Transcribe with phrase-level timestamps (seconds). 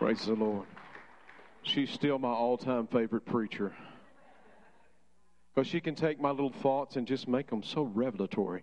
[0.00, 0.66] Praise the Lord.
[1.62, 3.74] She's still my all time favorite preacher.
[5.54, 8.62] Because she can take my little thoughts and just make them so revelatory.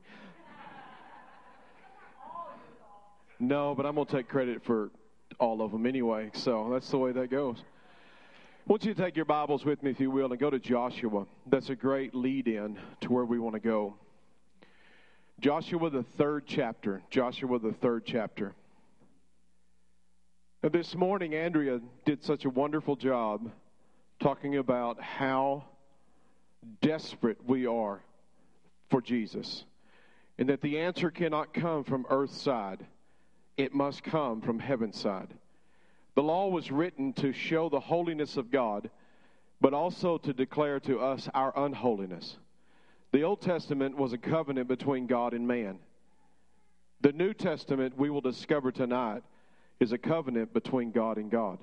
[3.40, 4.90] No, but I'm going to take credit for
[5.40, 6.32] all of them anyway.
[6.34, 7.58] So that's the way that goes.
[7.60, 10.58] I want you to take your Bibles with me, if you will, and go to
[10.58, 11.28] Joshua.
[11.46, 13.94] That's a great lead in to where we want to go.
[15.40, 17.04] Joshua, the third chapter.
[17.12, 18.56] Joshua, the third chapter.
[20.64, 23.52] This morning, Andrea did such a wonderful job
[24.20, 25.66] talking about how
[26.82, 28.02] desperate we are
[28.90, 29.66] for Jesus,
[30.40, 32.84] and that the answer cannot come from earth's side,
[33.56, 35.32] it must come from heaven's side.
[36.16, 38.90] The law was written to show the holiness of God,
[39.62, 42.36] but also to declare to us our unholiness.
[43.12, 45.78] The Old Testament was a covenant between God and man.
[47.02, 49.22] The New Testament, we will discover tonight,
[49.80, 51.60] is a covenant between God and God.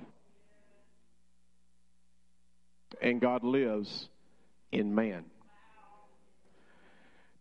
[3.01, 4.09] And God lives
[4.71, 5.25] in man.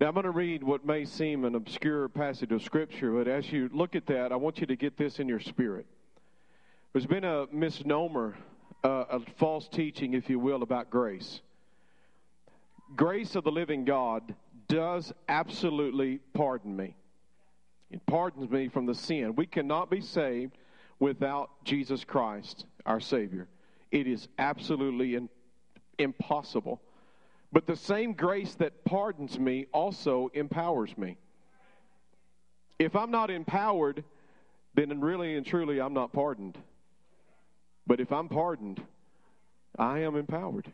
[0.01, 3.51] Now, I'm going to read what may seem an obscure passage of Scripture, but as
[3.53, 5.87] you look at that, I want you to get this in your spirit.
[6.93, 8.37] There's been a misnomer,
[8.83, 11.41] uh, a false teaching, if you will, about grace.
[12.97, 14.35] Grace of the living God
[14.67, 16.97] does absolutely pardon me.
[17.91, 19.37] It pardons me from the sin.
[19.37, 20.57] We cannot be saved
[20.99, 23.49] without Jesus Christ, our Savior.
[23.91, 25.29] It is absolutely in,
[25.99, 26.81] impossible.
[27.53, 31.17] But the same grace that pardons me also empowers me.
[32.79, 34.03] If I'm not empowered,
[34.75, 36.59] then really and truly I'm not pardoned.
[37.87, 38.83] But if I'm pardoned,
[39.79, 40.71] I am empowered.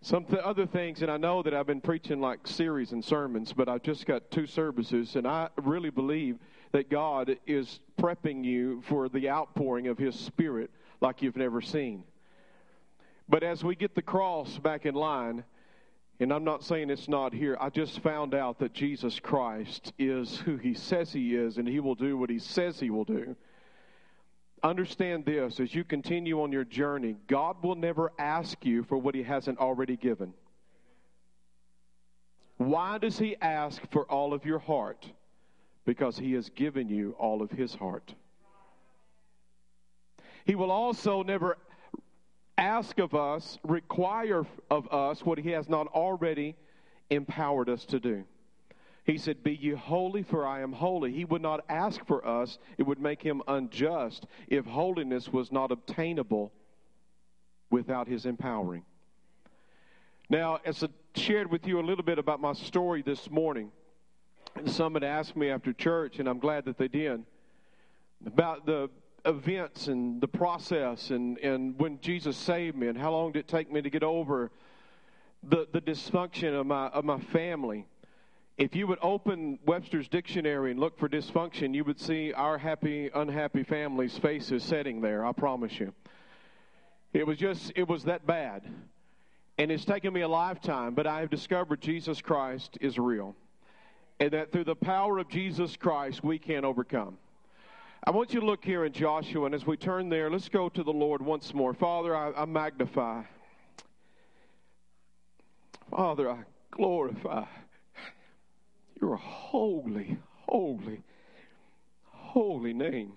[0.00, 3.52] Some th- other things, and I know that I've been preaching like series and sermons,
[3.52, 6.38] but I've just got two services, and I really believe
[6.72, 10.70] that God is prepping you for the outpouring of His Spirit
[11.00, 12.04] like you've never seen.
[13.28, 15.44] But as we get the cross back in line,
[16.18, 20.38] and I'm not saying it's not here, I just found out that Jesus Christ is
[20.38, 23.36] who He says He is, and He will do what He says He will do.
[24.62, 29.14] Understand this as you continue on your journey, God will never ask you for what
[29.14, 30.32] He hasn't already given.
[32.58, 35.04] Why does He ask for all of your heart?
[35.84, 38.14] Because he has given you all of his heart.
[40.44, 41.58] He will also never
[42.58, 46.56] ask of us, require of us what he has not already
[47.10, 48.24] empowered us to do.
[49.04, 51.12] He said, Be ye holy, for I am holy.
[51.12, 55.72] He would not ask for us, it would make him unjust if holiness was not
[55.72, 56.52] obtainable
[57.70, 58.84] without his empowering.
[60.30, 60.88] Now, as I
[61.18, 63.72] shared with you a little bit about my story this morning,
[64.56, 67.24] and some had asked me after church, and I'm glad that they did,
[68.26, 68.90] about the
[69.24, 73.48] events and the process and, and when Jesus saved me and how long did it
[73.48, 74.50] take me to get over
[75.44, 77.86] the, the dysfunction of my, of my family.
[78.58, 83.10] If you would open Webster's dictionary and look for dysfunction, you would see our happy,
[83.14, 85.92] unhappy families' faces sitting there, I promise you.
[87.12, 88.62] It was just, it was that bad.
[89.58, 93.34] And it's taken me a lifetime, but I have discovered Jesus Christ is real
[94.22, 97.18] and that through the power of Jesus Christ we can overcome.
[98.04, 100.68] I want you to look here in Joshua, and as we turn there, let's go
[100.68, 101.74] to the Lord once more.
[101.74, 103.22] Father, I, I magnify.
[105.90, 106.38] Father, I
[106.70, 107.46] glorify
[109.00, 111.02] your holy, holy,
[112.04, 113.14] holy name.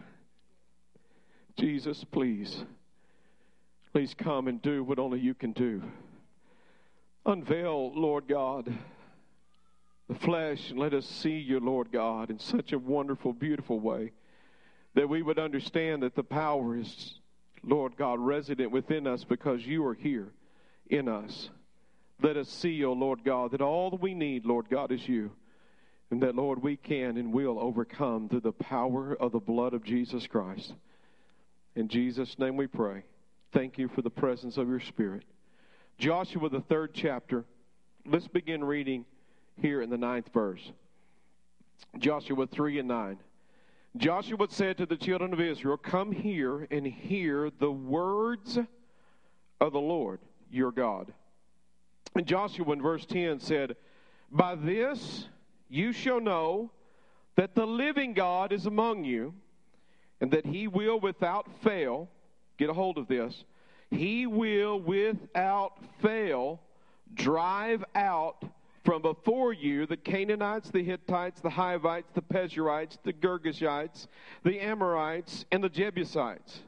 [1.55, 2.65] Jesus, please,
[3.93, 5.83] please come and do what only you can do.
[7.27, 8.73] Unveil, Lord God
[10.07, 14.11] the flesh and let us see you, Lord God, in such a wonderful, beautiful way
[14.93, 17.19] that we would understand that the power is,
[17.63, 20.31] Lord God, resident within us because you are here
[20.89, 21.49] in us.
[22.21, 25.07] Let us see, O oh Lord God, that all that we need, Lord God, is
[25.07, 25.31] you.
[26.11, 29.83] And that, Lord, we can and will overcome through the power of the blood of
[29.83, 30.73] Jesus Christ.
[31.75, 33.03] In Jesus' name we pray.
[33.51, 35.23] Thank you for the presence of your Spirit.
[35.97, 37.43] Joshua, the third chapter.
[38.05, 39.05] Let's begin reading
[39.61, 40.71] here in the ninth verse.
[41.97, 43.17] Joshua 3 and 9.
[43.97, 48.57] Joshua said to the children of Israel, Come here and hear the words
[49.61, 50.19] of the Lord
[50.51, 51.13] your God.
[52.15, 53.75] And Joshua in verse 10 said,
[54.31, 55.27] By this
[55.69, 56.71] you shall know
[57.35, 59.33] that the living God is among you,
[60.21, 62.09] and that he will without fail,
[62.57, 63.43] get a hold of this,
[63.91, 66.61] he will without fail
[67.13, 68.43] drive out
[68.85, 74.07] from before you the Canaanites, the Hittites, the Hivites, the Perizzites, the Girgashites,
[74.43, 76.61] the Amorites, and the Jebusites.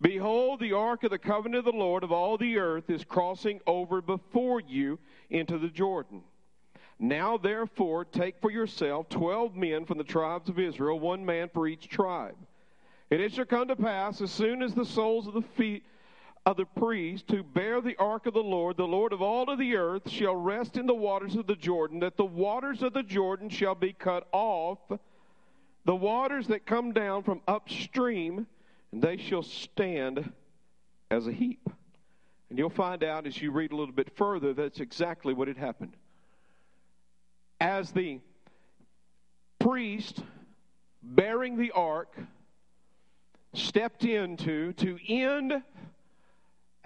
[0.00, 3.60] Behold, the ark of the covenant of the Lord of all the earth is crossing
[3.66, 4.98] over before you
[5.28, 6.22] into the Jordan.
[6.98, 11.68] Now, therefore, take for yourself twelve men from the tribes of Israel, one man for
[11.68, 12.36] each tribe.
[13.10, 15.84] And it shall come to pass, as soon as the soles of the feet
[16.48, 19.58] of the priests who bear the ark of the Lord, the Lord of all of
[19.58, 23.02] the earth, shall rest in the waters of the Jordan, that the waters of the
[23.02, 24.78] Jordan shall be cut off,
[25.84, 28.46] the waters that come down from upstream,
[28.92, 30.32] and they shall stand
[31.10, 31.68] as a heap.
[32.48, 35.58] And you'll find out as you read a little bit further that's exactly what had
[35.58, 35.92] happened.
[37.60, 38.20] As the
[39.58, 40.22] priest
[41.02, 42.16] bearing the ark
[43.52, 45.62] stepped into to end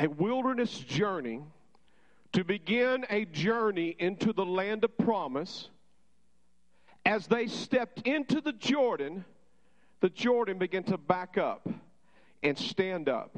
[0.03, 1.41] a wilderness journey,
[2.33, 5.69] to begin a journey into the land of promise,
[7.05, 9.25] as they stepped into the Jordan,
[10.01, 11.69] the Jordan began to back up
[12.43, 13.37] and stand up.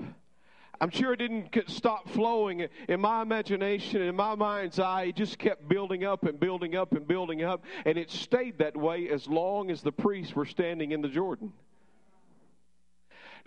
[0.80, 5.04] I'm sure it didn't stop flowing in my imagination, in my mind's eye.
[5.04, 7.62] It just kept building up and building up and building up.
[7.84, 11.52] And it stayed that way as long as the priests were standing in the Jordan.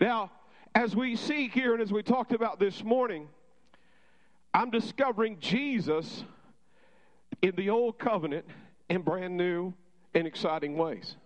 [0.00, 0.30] Now,
[0.74, 3.28] as we see here and as we talked about this morning,
[4.54, 6.24] I'm discovering Jesus
[7.42, 8.44] in the old covenant
[8.88, 9.74] in brand new
[10.14, 11.16] and exciting ways.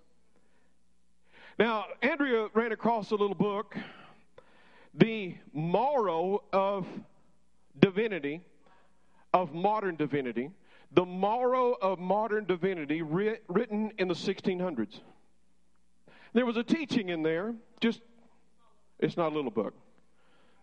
[1.59, 3.77] Now, Andrea ran across a little book,
[4.95, 6.87] The Marrow of
[7.79, 8.41] Divinity,
[9.33, 10.51] of Modern Divinity,
[10.93, 15.01] The Marrow of Modern Divinity, written in the 1600s.
[16.33, 18.01] There was a teaching in there, just
[19.03, 19.75] it's not a little book.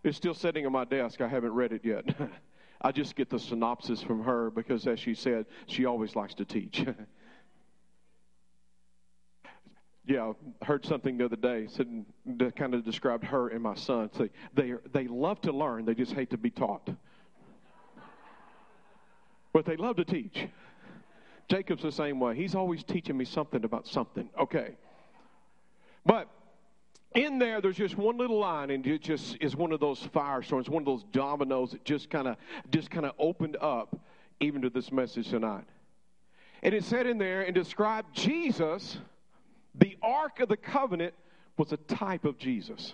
[0.04, 1.22] It's still sitting on my desk.
[1.22, 2.06] I haven't read it yet.
[2.82, 6.46] I just get the synopsis from her because, as she said, she always likes to
[6.46, 6.86] teach.
[10.06, 10.32] yeah,
[10.62, 11.68] heard something the other day.
[11.70, 12.06] Said
[12.38, 14.10] that kind of described her and my son.
[14.18, 15.84] Say they they love to learn.
[15.84, 16.90] They just hate to be taught.
[19.52, 20.48] but they love to teach.
[21.50, 22.38] Jacob's the same way.
[22.38, 24.30] He's always teaching me something about something.
[24.40, 24.78] Okay,
[26.06, 26.30] but
[27.16, 30.70] in there, there's just one little line, and it just is one of those firestorms,
[30.70, 32.38] one of those dominoes that just kind of
[32.72, 34.00] just kind of opened up
[34.40, 35.66] even to this message tonight.
[36.62, 38.98] And it said in there and described Jesus,
[39.76, 41.14] the Ark of the Covenant
[41.58, 42.94] was a type of Jesus.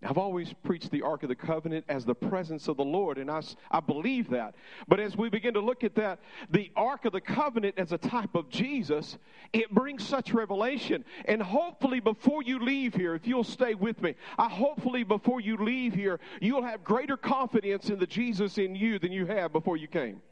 [0.00, 3.28] I've always preached the Ark of the Covenant as the presence of the Lord, and
[3.28, 4.54] I, I believe that.
[4.86, 7.98] But as we begin to look at that, the Ark of the Covenant as a
[7.98, 9.18] type of Jesus,
[9.52, 11.04] it brings such revelation.
[11.24, 15.56] And hopefully, before you leave here, if you'll stay with me, I hopefully before you
[15.56, 19.76] leave here, you'll have greater confidence in the Jesus in you than you have before
[19.76, 20.22] you came.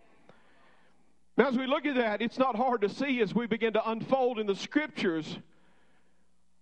[1.37, 3.91] Now, as we look at that, it's not hard to see as we begin to
[3.91, 5.39] unfold in the scriptures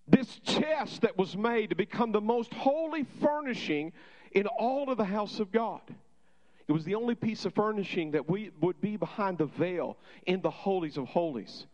[0.06, 3.92] this chest that was made to become the most holy furnishing
[4.32, 5.80] in all of the house of God.
[6.66, 9.96] It was the only piece of furnishing that we would be behind the veil
[10.26, 11.66] in the holies of holies.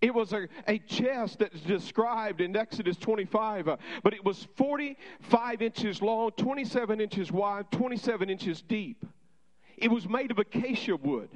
[0.00, 5.62] It was a, a chest that's described in Exodus 25, uh, but it was 45
[5.62, 9.04] inches long, 27 inches wide, 27 inches deep.
[9.76, 11.28] It was made of acacia wood.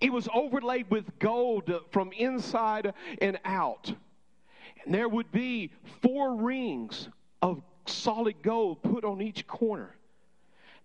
[0.00, 3.92] It was overlaid with gold from inside and out.
[4.84, 5.70] And there would be
[6.02, 7.08] four rings
[7.40, 9.96] of solid gold put on each corner.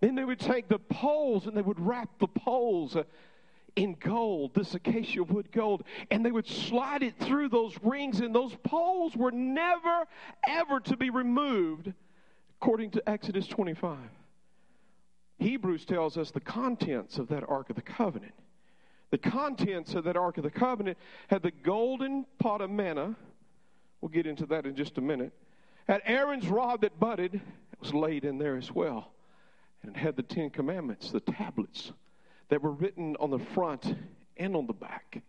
[0.02, 3.04] Then they would take the poles and they would wrap the poles uh,
[3.76, 8.34] in gold, this acacia wood gold, and they would slide it through those rings, and
[8.34, 10.06] those poles were never,
[10.48, 11.94] ever to be removed,
[12.60, 13.98] according to Exodus 25.
[15.38, 18.34] Hebrews tells us the contents of that Ark of the Covenant.
[19.12, 23.16] The contents of that Ark of the Covenant had the golden pot of manna
[24.02, 25.34] We'll get into that in just a minute.
[25.88, 29.12] Had Aaron's rod that budded, it was laid in there as well.
[29.82, 31.92] And it had the Ten Commandments, the tablets
[32.50, 33.96] that were written on the front
[34.38, 35.22] and on the back,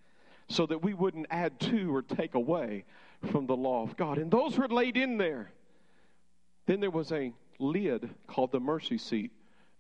[0.49, 2.85] so that we wouldn't add to or take away
[3.31, 4.19] from the law of God.
[4.19, 5.51] And those were laid in there.
[6.67, 9.33] Then there was a lid called the mercy seat,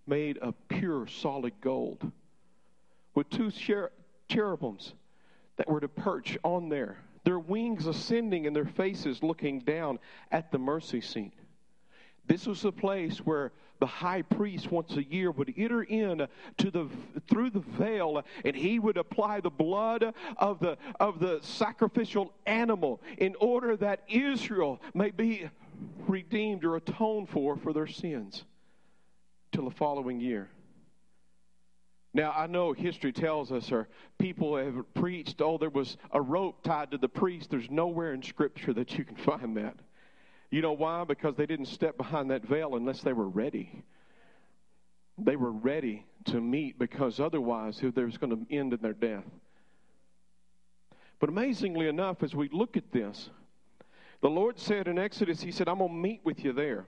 [0.06, 2.11] made of pure solid gold,
[3.14, 3.50] with two
[4.28, 4.94] cherubims
[5.56, 6.99] that were to perch on there
[7.30, 10.00] their wings ascending and their faces looking down
[10.32, 11.32] at the mercy seat.
[12.26, 16.70] This was a place where the high priest once a year would enter in to
[16.72, 16.88] the
[17.28, 23.00] through the veil and he would apply the blood of the of the sacrificial animal
[23.18, 25.49] in order that Israel may be
[26.08, 28.42] redeemed or atoned for for their sins
[29.52, 30.50] till the following year.
[32.12, 33.88] Now, I know history tells us, or
[34.19, 37.50] people have preached, oh, there was a rope tied to the priest.
[37.50, 39.76] There's nowhere in Scripture that you can find that.
[40.50, 41.05] You know why?
[41.05, 43.85] Because they didn't step behind that veil unless they were ready.
[45.17, 49.25] They were ready to meet because otherwise there was going to end in their death.
[51.21, 53.31] But amazingly enough, as we look at this,
[54.23, 56.87] the Lord said in Exodus, He said, I'm going to meet with you there.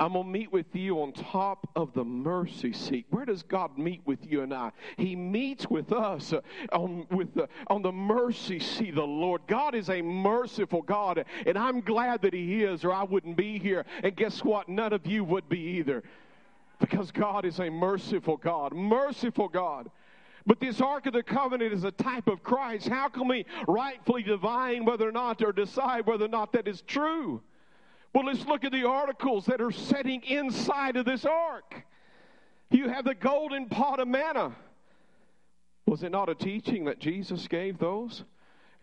[0.00, 3.06] I'm going to meet with you on top of the mercy seat.
[3.10, 4.70] Where does God meet with you and I?
[4.96, 6.40] He meets with us uh,
[6.72, 9.42] on, with the, on the mercy seat the Lord.
[9.48, 13.58] God is a merciful God, and I'm glad that He is, or I wouldn't be
[13.58, 13.84] here.
[14.02, 14.68] And guess what?
[14.68, 16.04] None of you would be either.
[16.78, 18.72] Because God is a merciful God.
[18.72, 19.90] Merciful God.
[20.46, 22.88] But this Ark of the Covenant is a type of Christ.
[22.88, 26.82] How can we rightfully divine whether or not, or decide whether or not that is
[26.82, 27.42] true?
[28.18, 31.84] Well, let's look at the articles that are setting inside of this ark.
[32.68, 34.56] You have the golden pot of manna.
[35.86, 38.24] Was it not a teaching that Jesus gave those?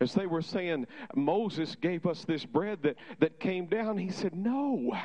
[0.00, 3.98] As they were saying, Moses gave us this bread that, that came down.
[3.98, 4.96] He said, No,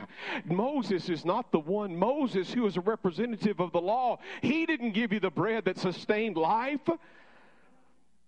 [0.45, 1.93] Moses is not the one.
[1.93, 5.77] Moses, who is a representative of the law, he didn't give you the bread that
[5.77, 6.89] sustained life.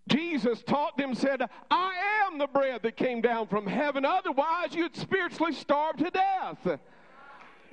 [0.07, 1.41] Jesus taught them, said,
[1.71, 4.03] I am the bread that came down from heaven.
[4.05, 6.79] Otherwise, you'd spiritually starve to death.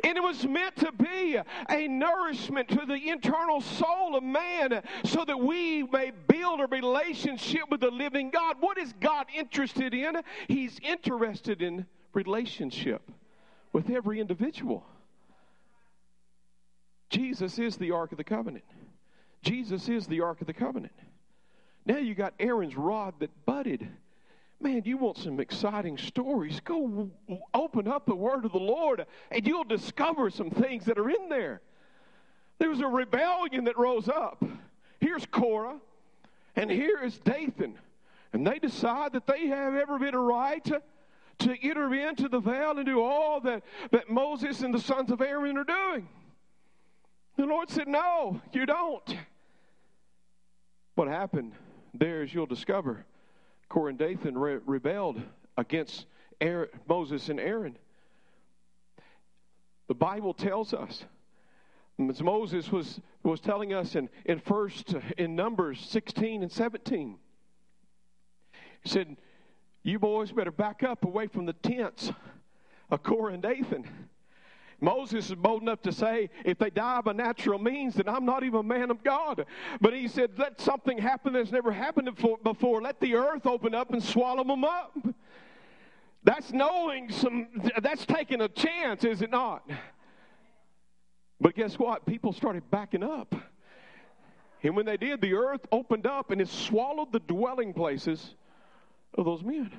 [0.03, 5.25] And it was meant to be a nourishment to the internal soul of man so
[5.25, 8.57] that we may build a relationship with the living God.
[8.61, 10.23] What is God interested in?
[10.49, 13.11] He's interested in relationship
[13.73, 14.87] with every individual.
[17.11, 18.65] Jesus is the Ark of the Covenant.
[19.43, 20.95] Jesus is the Ark of the Covenant.
[21.87, 23.89] Now you got Aaron's rod that budded.
[24.61, 26.61] Man, you want some exciting stories?
[26.61, 27.11] Go
[27.55, 31.29] open up the Word of the Lord and you'll discover some things that are in
[31.29, 31.63] there.
[32.59, 34.45] There was a rebellion that rose up.
[35.01, 35.79] Here's Korah,
[36.57, 37.79] and here is Dathan.
[38.35, 40.83] And they decide that they have every bit of right to,
[41.39, 45.23] to enter into the veil and do all that, that Moses and the sons of
[45.23, 46.07] Aaron are doing.
[47.37, 49.17] The Lord said, No, you don't.
[50.97, 51.55] What happened?
[51.95, 53.05] There, as you'll discover,
[53.69, 55.21] Korah and Dathan re- rebelled
[55.57, 56.07] against
[56.41, 57.77] Aaron, Moses and Aaron.
[59.89, 61.05] The Bible tells us,
[62.09, 67.19] as Moses was, was telling us in, in first in Numbers 16 and 17.
[68.83, 69.17] He said,
[69.83, 72.13] You boys better back up away from the tents
[72.91, 73.85] of Korah and Dathan.
[74.81, 78.45] Moses is bold enough to say, if they die by natural means, then I'm not
[78.45, 79.45] even a man of God.
[79.81, 82.09] But he said, let something happen that's never happened
[82.43, 82.81] before.
[82.81, 84.97] Let the earth open up and swallow them up.
[86.25, 87.49] That's knowing some,
[87.83, 89.69] that's taking a chance, is it not?
[91.41, 92.05] But guess what?
[92.05, 93.35] People started backing up.
[94.63, 98.35] And when they did, the earth opened up and it swallowed the dwelling places
[99.15, 99.71] of those men.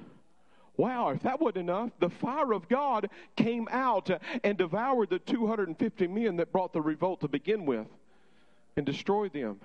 [0.78, 4.10] Wow, if that wasn't enough, the fire of God came out
[4.44, 7.88] and devoured the 250 men that brought the revolt to begin with
[8.78, 9.60] and destroyed them.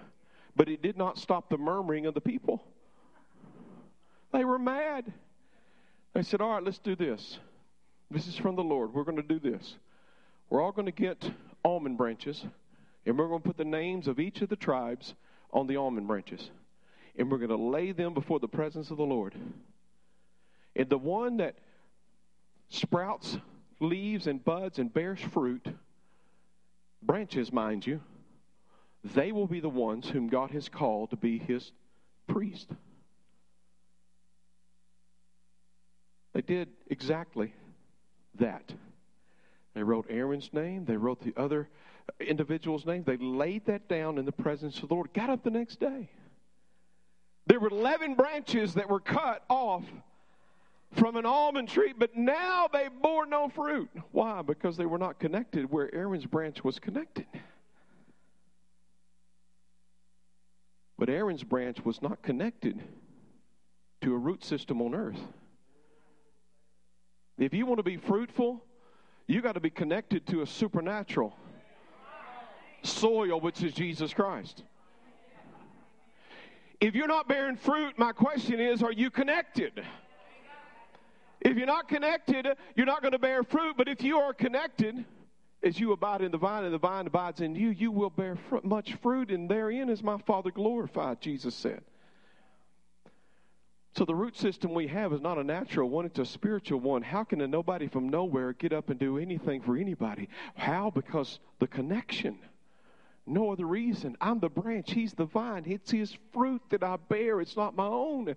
[0.57, 2.65] But it did not stop the murmuring of the people.
[4.33, 5.13] They were mad.
[6.13, 7.39] They said, All right, let's do this.
[8.11, 8.93] This is from the Lord.
[8.93, 9.77] We're going to do this.
[10.49, 11.31] We're all going to get
[11.65, 12.45] almond branches,
[13.05, 15.15] and we're going to put the names of each of the tribes
[15.53, 16.51] on the almond branches,
[17.19, 19.35] and we're going to lay them before the presence of the Lord.
[20.77, 21.57] And the one that
[22.69, 23.39] sprouts
[23.81, 25.67] leaves and buds and bears fruit,
[27.03, 28.01] branches, mind you,
[29.03, 31.73] they will be the ones whom God has called to be his
[32.27, 32.69] priest.
[36.35, 37.55] They did exactly
[38.35, 38.75] that.
[39.75, 41.69] They wrote Aaron's name, they wrote the other
[42.21, 45.51] individual's name, they laid that down in the presence of the Lord, got up the
[45.51, 46.11] next day.
[47.47, 49.85] There were 11 branches that were cut off
[50.93, 53.91] from an almond tree, but now they bore no fruit.
[54.13, 54.43] Why?
[54.43, 57.27] Because they were not connected where Aaron's branch was connected.
[60.99, 62.81] But Aaron's branch was not connected
[64.01, 65.21] to a root system on earth.
[67.39, 68.63] If you want to be fruitful,
[69.27, 71.37] you got to be connected to a supernatural
[72.83, 74.63] soil, which is Jesus Christ.
[76.81, 79.85] If you're not bearing fruit, my question is are you connected?
[81.41, 83.77] If you're not connected, you're not going to bear fruit.
[83.77, 85.05] But if you are connected,
[85.63, 88.37] as you abide in the vine and the vine abides in you, you will bear
[88.49, 91.83] fr- much fruit, and therein is my Father glorified, Jesus said.
[93.97, 97.01] So the root system we have is not a natural one, it's a spiritual one.
[97.01, 100.29] How can a nobody from nowhere get up and do anything for anybody?
[100.55, 100.91] How?
[100.91, 102.39] Because the connection.
[103.27, 104.17] No other reason.
[104.21, 105.65] I'm the branch, he's the vine.
[105.67, 108.37] It's his fruit that I bear, it's not my own.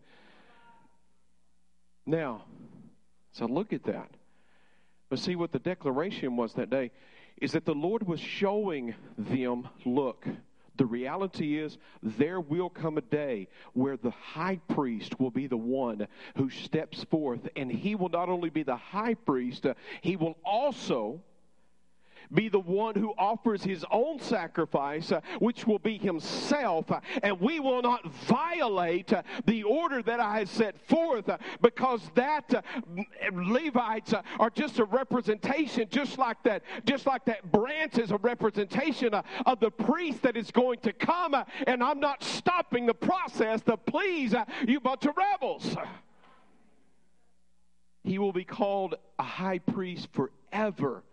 [2.05, 2.45] Now,
[3.31, 4.09] so look at that.
[5.09, 6.91] But see what the declaration was that day
[7.41, 10.27] is that the Lord was showing them look,
[10.75, 15.57] the reality is, there will come a day where the high priest will be the
[15.57, 16.07] one
[16.37, 20.37] who steps forth, and he will not only be the high priest, uh, he will
[20.43, 21.21] also
[22.33, 26.91] be the one who offers his own sacrifice, uh, which will be himself.
[26.91, 31.37] Uh, and we will not violate uh, the order that I have set forth uh,
[31.61, 32.61] because that uh,
[33.33, 38.17] Levites uh, are just a representation, just like that, just like that branch is a
[38.17, 41.35] representation of the priest that is going to come.
[41.67, 44.35] and I'm not stopping the process to please
[44.67, 45.75] you bunch of rebels.
[48.03, 51.03] He will be called a high priest forever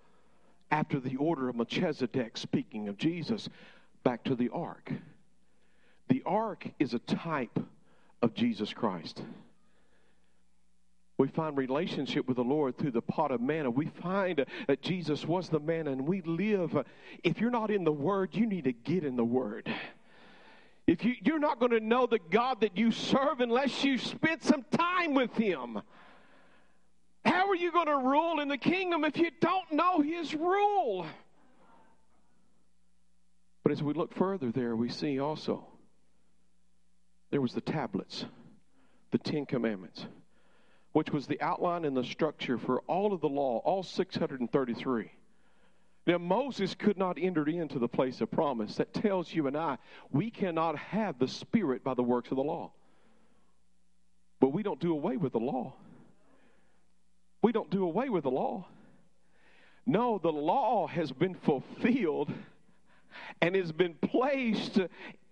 [0.70, 3.48] after the order of Melchizedek, speaking of Jesus,
[4.02, 4.92] back to the ark.
[6.08, 7.58] The ark is a type
[8.22, 9.22] of Jesus Christ.
[11.18, 13.70] We find relationship with the Lord through the pot of manna.
[13.70, 16.76] We find that Jesus was the manna, and we live.
[17.24, 19.72] If you're not in the Word, you need to get in the Word.
[20.86, 24.42] If you, you're not going to know the God that you serve unless you spend
[24.42, 25.80] some time with Him.
[27.26, 31.06] How are you going to rule in the kingdom if you don't know his rule?
[33.64, 35.66] But as we look further there, we see also
[37.32, 38.24] there was the tablets,
[39.10, 40.06] the Ten Commandments,
[40.92, 45.10] which was the outline and the structure for all of the law, all 633.
[46.06, 48.76] Now, Moses could not enter into the place of promise.
[48.76, 49.78] That tells you and I
[50.12, 52.70] we cannot have the Spirit by the works of the law.
[54.38, 55.74] But we don't do away with the law.
[57.46, 58.66] We don't do away with the law.
[59.86, 62.32] No, the law has been fulfilled
[63.40, 64.80] and has been placed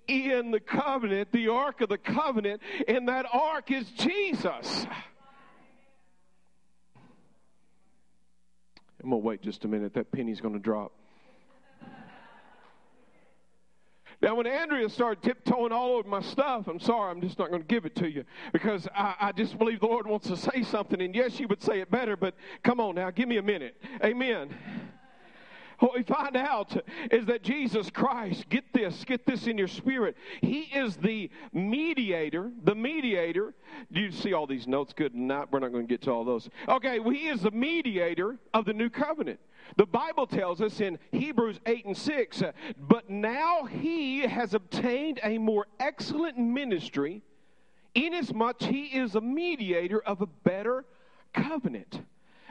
[0.06, 4.86] in the covenant, the ark of the covenant, and that ark is Jesus.
[9.02, 9.94] I'm going to wait just a minute.
[9.94, 10.92] That penny's going to drop.
[14.22, 17.62] Now, when Andrea started tiptoeing all over my stuff, I'm sorry, I'm just not going
[17.62, 20.62] to give it to you because I, I, just believe the Lord wants to say
[20.62, 21.00] something.
[21.00, 23.76] And yes, you would say it better, but come on now, give me a minute.
[24.02, 24.54] Amen.
[25.84, 26.74] What we find out
[27.10, 30.16] is that Jesus Christ, get this, get this in your spirit.
[30.40, 33.52] He is the mediator, the mediator.
[33.92, 34.94] Do you see all these notes?
[34.94, 35.48] Good night.
[35.50, 36.48] We're not going to get to all those.
[36.70, 39.38] Okay, well, he is the mediator of the new covenant.
[39.76, 45.20] The Bible tells us in Hebrews 8 and 6, uh, but now he has obtained
[45.22, 47.20] a more excellent ministry,
[47.94, 50.86] inasmuch he is a mediator of a better
[51.34, 52.00] covenant.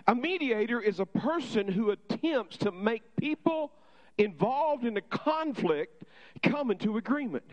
[0.08, 3.72] A mediator is a person who attempts to make people
[4.18, 6.04] involved in a conflict
[6.42, 7.46] come into agreement.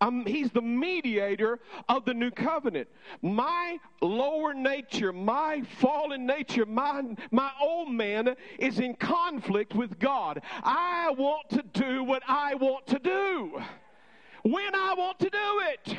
[0.00, 2.88] Um, he's the mediator of the new covenant.
[3.20, 7.02] My lower nature, my fallen nature, my,
[7.32, 10.42] my old man is in conflict with God.
[10.62, 13.60] I want to do what I want to do
[14.42, 15.98] when I want to do it.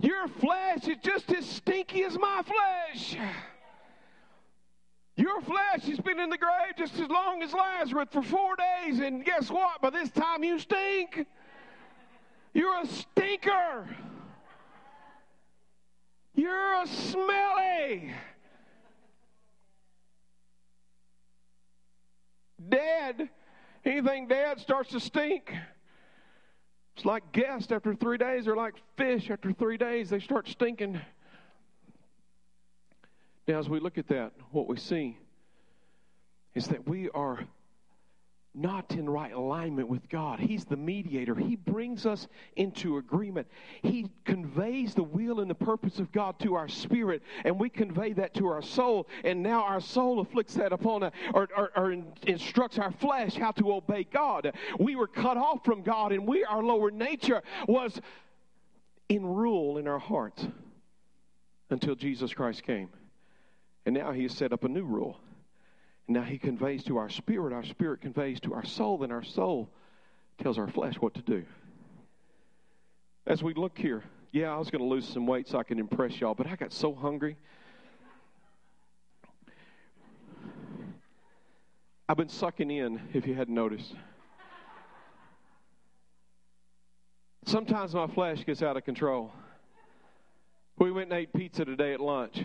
[0.00, 3.16] Your flesh is just as stinky as my flesh.
[5.16, 9.00] Your flesh has been in the grave just as long as Lazarus for four days,
[9.00, 9.80] and guess what?
[9.80, 11.26] By this time you stink.
[12.52, 13.88] You're a stinker.
[16.34, 18.12] You're a smelly.
[22.68, 23.30] Dead.
[23.86, 25.54] Anything dead starts to stink.
[26.94, 31.00] It's like guests after three days, or like fish after three days, they start stinking.
[33.46, 35.18] Now, as we look at that, what we see
[36.54, 37.46] is that we are
[38.56, 40.40] not in right alignment with God.
[40.40, 41.34] He's the mediator.
[41.34, 43.46] He brings us into agreement.
[43.82, 48.14] He conveys the will and the purpose of God to our spirit, and we convey
[48.14, 49.06] that to our soul.
[49.24, 53.52] And now our soul afflicts that upon a, or, or, or instructs our flesh how
[53.52, 54.50] to obey God.
[54.80, 58.00] We were cut off from God, and we, our lower nature, was
[59.10, 60.46] in rule in our hearts
[61.68, 62.88] until Jesus Christ came.
[63.86, 65.18] And now He has set up a new rule.
[66.06, 69.24] And Now he conveys to our spirit, our spirit conveys to our soul, and our
[69.24, 69.68] soul
[70.38, 71.44] tells our flesh what to do.
[73.26, 75.78] As we look here, yeah, I was going to lose some weight so I can
[75.78, 77.36] impress y'all, but I got so hungry.
[82.08, 83.92] I've been sucking in, if you hadn't noticed.
[87.46, 89.32] Sometimes my flesh gets out of control.
[90.78, 92.44] We went and ate pizza today at lunch.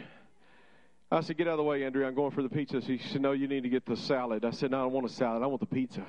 [1.11, 2.07] I said, Get out of the way, Andrea.
[2.07, 2.81] I'm going for the pizza.
[2.81, 4.45] She said, No, you need to get the salad.
[4.45, 5.43] I said, No, I don't want a salad.
[5.43, 6.05] I want the pizza.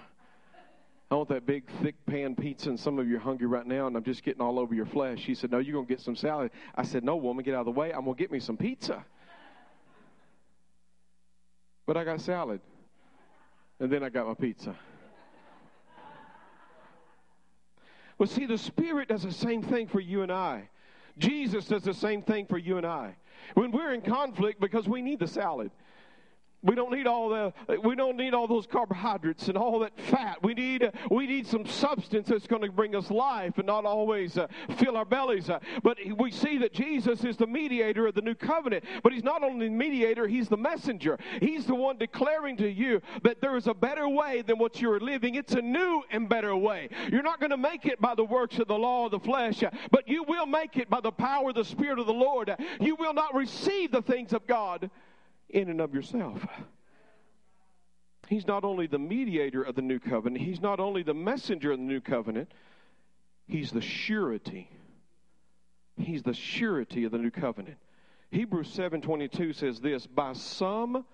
[1.10, 3.86] I want that big, thick pan pizza, and some of you are hungry right now,
[3.86, 5.20] and I'm just getting all over your flesh.
[5.20, 6.52] She said, No, you're going to get some salad.
[6.74, 7.92] I said, No, woman, get out of the way.
[7.92, 9.04] I'm going to get me some pizza.
[11.84, 12.60] but I got salad.
[13.80, 14.76] And then I got my pizza.
[18.16, 20.68] Well, see, the Spirit does the same thing for you and I.
[21.18, 23.14] Jesus does the same thing for you and I.
[23.54, 25.70] When we're in conflict because we need the salad,
[26.62, 30.42] we don't need all the we don't need all those carbohydrates and all that fat.
[30.42, 34.38] We need we need some substance that's going to bring us life and not always
[34.38, 34.46] uh,
[34.76, 35.50] fill our bellies.
[35.50, 38.84] Uh, but we see that Jesus is the mediator of the new covenant.
[39.02, 41.18] But he's not only the mediator, he's the messenger.
[41.40, 45.00] He's the one declaring to you that there is a better way than what you're
[45.00, 45.34] living.
[45.34, 46.88] It's a new and better way.
[47.10, 49.62] You're not going to make it by the works of the law of the flesh,
[49.62, 52.54] uh, but you will make it by the power of the Spirit of the Lord.
[52.80, 54.90] You will not receive the things of God
[55.52, 56.44] in and of yourself.
[58.28, 61.78] He's not only the mediator of the new covenant, he's not only the messenger of
[61.78, 62.50] the new covenant,
[63.46, 64.70] he's the surety.
[65.98, 67.76] He's the surety of the new covenant.
[68.30, 71.04] Hebrews 7:22 says this, by some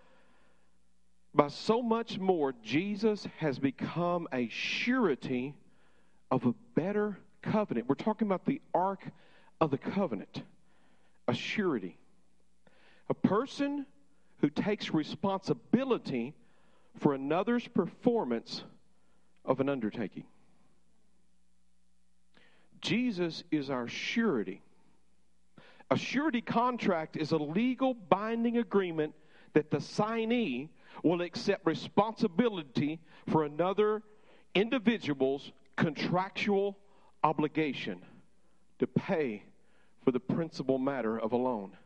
[1.35, 5.55] by so much more Jesus has become a surety
[6.31, 7.88] of a better covenant.
[7.88, 9.05] We're talking about the ark
[9.61, 10.42] of the covenant,
[11.27, 11.98] a surety.
[13.09, 13.87] A person
[14.40, 16.35] who takes responsibility
[16.98, 18.62] for another's performance
[19.44, 20.24] of an undertaking.
[22.81, 24.62] Jesus is our surety.
[25.90, 29.14] A surety contract is a legal binding agreement
[29.55, 30.68] that the signee
[31.03, 34.03] will accept responsibility for another
[34.55, 36.77] individual's contractual
[37.24, 38.01] obligation
[38.79, 39.42] to pay
[40.05, 41.77] for the principal matter of a loan,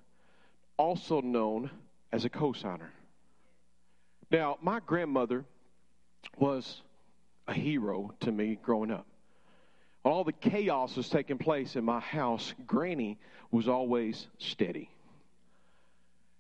[0.77, 1.71] also known
[2.12, 2.90] as a cosigner.
[4.31, 5.44] Now, my grandmother
[6.38, 6.83] was
[7.48, 9.07] a hero to me growing up.
[10.05, 13.18] All the chaos was taking place in my house, Granny
[13.51, 14.90] was always steady.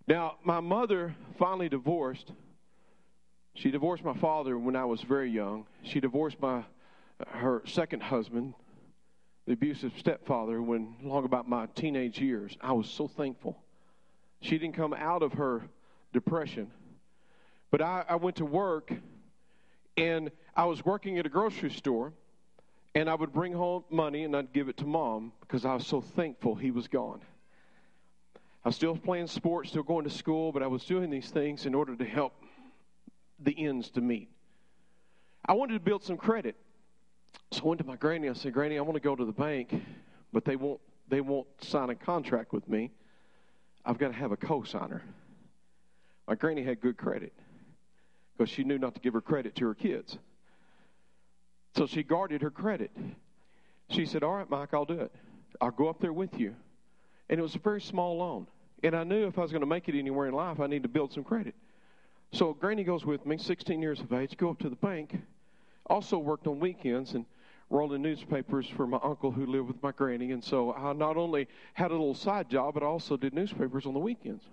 [0.08, 2.32] Now, my mother finally divorced.
[3.54, 5.66] She divorced my father when I was very young.
[5.82, 6.64] She divorced my
[7.28, 8.54] her second husband,
[9.46, 12.56] the abusive stepfather, when long about my teenage years.
[12.60, 13.62] I was so thankful
[14.42, 15.62] she didn't come out of her
[16.12, 16.70] depression.
[17.70, 18.92] But I, I went to work,
[19.96, 22.12] and I was working at a grocery store,
[22.94, 25.86] and I would bring home money and I'd give it to mom because I was
[25.86, 27.20] so thankful he was gone.
[28.64, 31.64] I was still playing sports, still going to school, but I was doing these things
[31.64, 32.34] in order to help
[33.38, 34.28] the ends to meet.
[35.44, 36.54] I wanted to build some credit.
[37.50, 38.28] So I went to my granny.
[38.28, 39.74] I said, Granny, I want to go to the bank,
[40.32, 42.90] but they won't they won't sign a contract with me.
[43.84, 45.00] I've got to have a cosigner.
[46.28, 47.32] My granny had good credit
[48.36, 50.18] because she knew not to give her credit to her kids.
[51.74, 52.90] So she guarded her credit.
[53.90, 55.12] She said, All right, Mike, I'll do it.
[55.60, 56.54] I'll go up there with you.
[57.28, 58.46] And it was a very small loan.
[58.82, 60.82] And I knew if I was going to make it anywhere in life, I need
[60.82, 61.54] to build some credit.
[62.32, 65.18] So Granny goes with me, 16 years of age, go up to the bank.
[65.86, 67.26] Also worked on weekends and
[67.72, 70.32] rolling newspapers for my uncle who lived with my granny.
[70.32, 73.86] And so I not only had a little side job, but I also did newspapers
[73.86, 74.44] on the weekends.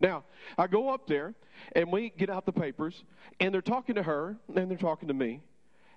[0.00, 0.24] Now,
[0.58, 1.34] I go up there
[1.76, 3.04] and we get out the papers,
[3.38, 5.42] and they're talking to her, and they're talking to me.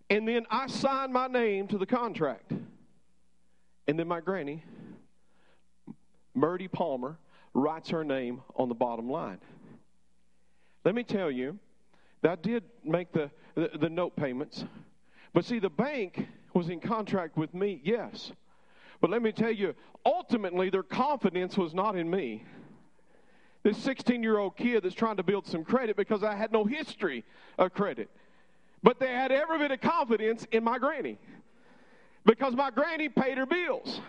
[0.09, 2.51] And then I sign my name to the contract.
[3.87, 4.63] And then my granny,
[6.35, 7.17] Murdy Palmer,
[7.53, 9.39] writes her name on the bottom line.
[10.85, 11.57] Let me tell you,
[12.21, 14.65] that did make the, the, the note payments.
[15.33, 18.31] But see, the bank was in contract with me, yes.
[19.01, 22.43] But let me tell you, ultimately, their confidence was not in me.
[23.63, 26.65] This 16 year old kid that's trying to build some credit because I had no
[26.65, 27.23] history
[27.57, 28.09] of credit.
[28.81, 31.17] But they had every bit of confidence in my granny
[32.25, 34.01] because my granny paid her bills.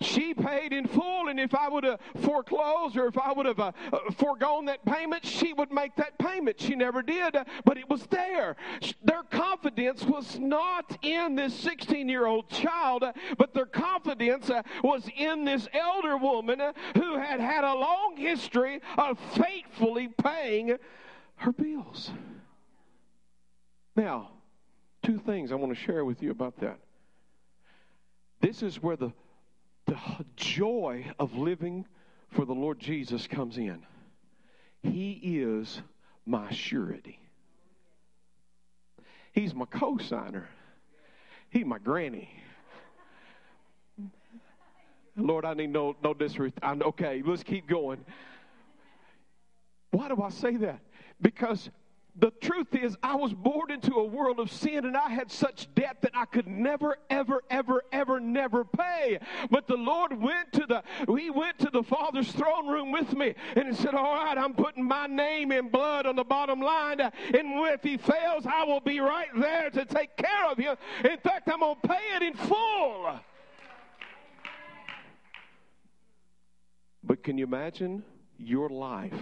[0.00, 3.60] She paid in full, and if I would have foreclosed or if I would have
[3.60, 6.60] uh, uh, foregone that payment, she would make that payment.
[6.60, 8.56] She never did, uh, but it was there.
[9.02, 14.50] Their confidence was not in this 16 year old child, uh, but their confidence
[14.82, 16.60] was in this elder woman
[16.94, 20.76] who had had a long history of faithfully paying
[21.36, 22.10] her bills.
[23.94, 24.30] Now,
[25.02, 26.78] two things I want to share with you about that.
[28.40, 29.12] This is where the
[29.86, 29.96] the
[30.36, 31.86] joy of living
[32.30, 33.84] for the Lord Jesus comes in.
[34.82, 35.80] He is
[36.26, 37.18] my surety.
[39.32, 40.48] He's my co-signer.
[41.50, 42.30] He's my granny.
[45.16, 46.82] Lord, I need no no disrespect.
[46.82, 48.04] Okay, let's keep going.
[49.90, 50.80] Why do I say that?
[51.22, 51.70] Because
[52.18, 55.72] the truth is, I was born into a world of sin and I had such
[55.74, 59.18] debt that I could never, ever, ever, ever, never pay.
[59.50, 60.82] But the Lord went to the,
[61.18, 64.54] He went to the Father's throne room with me and He said, All right, I'm
[64.54, 67.00] putting my name in blood on the bottom line.
[67.00, 70.76] And if He fails, I will be right there to take care of him.
[71.04, 73.20] In fact, I'm going to pay it in full.
[77.04, 78.02] But can you imagine
[78.38, 79.12] your life?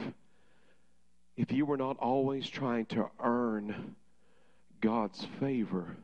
[1.36, 3.96] If you were not always trying to earn
[4.80, 5.96] God's favor,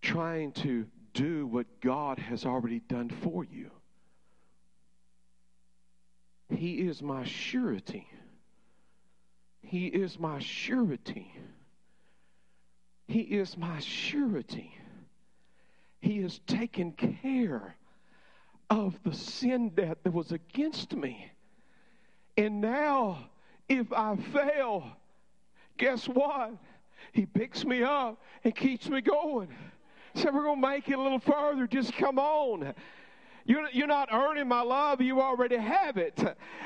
[0.00, 3.70] trying to do what God has already done for you.
[6.50, 8.06] He is my surety.
[9.62, 11.32] He is my surety.
[13.06, 14.76] He is my surety.
[16.00, 17.76] He has taken care
[18.70, 21.30] of the sin debt that was against me.
[22.36, 23.30] And now
[23.68, 24.84] if I fail,
[25.76, 26.52] guess what?
[27.12, 29.48] He picks me up and keeps me going.
[30.14, 31.66] So we're going to make it a little further.
[31.66, 32.74] Just come on.
[33.46, 35.00] You're, you're not earning my love.
[35.00, 36.22] You already have it.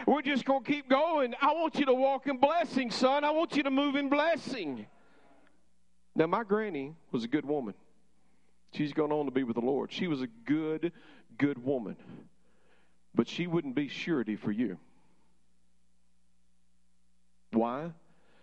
[0.06, 1.34] We're just going to keep going.
[1.40, 3.24] I want you to walk in blessing, son.
[3.24, 4.86] I want you to move in blessing.
[6.14, 7.74] Now, my granny was a good woman.
[8.72, 9.92] She's gone on to be with the Lord.
[9.92, 10.92] She was a good,
[11.36, 11.96] good woman.
[13.14, 14.78] But she wouldn't be surety for you.
[17.52, 17.90] Why?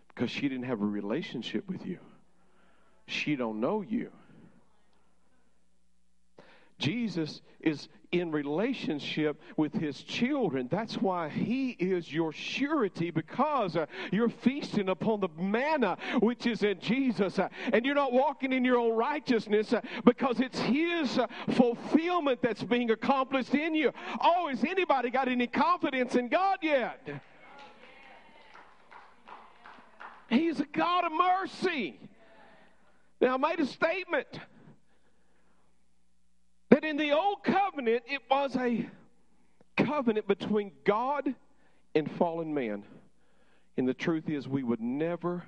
[0.07, 1.99] Because she didn't have a relationship with you.
[3.07, 4.11] She don't know you.
[6.77, 10.67] Jesus is in relationship with his children.
[10.69, 16.63] That's why he is your surety because uh, you're feasting upon the manna which is
[16.63, 17.39] in Jesus.
[17.39, 22.41] Uh, and you're not walking in your own righteousness uh, because it's his uh, fulfillment
[22.41, 23.91] that's being accomplished in you.
[24.21, 27.07] Oh, has anybody got any confidence in God yet?
[30.29, 31.99] He's a God of mercy.
[33.21, 34.27] Now, I made a statement
[36.69, 38.89] that in the old covenant, it was a
[39.77, 41.33] covenant between God
[41.93, 42.83] and fallen man.
[43.77, 45.45] And the truth is, we would never,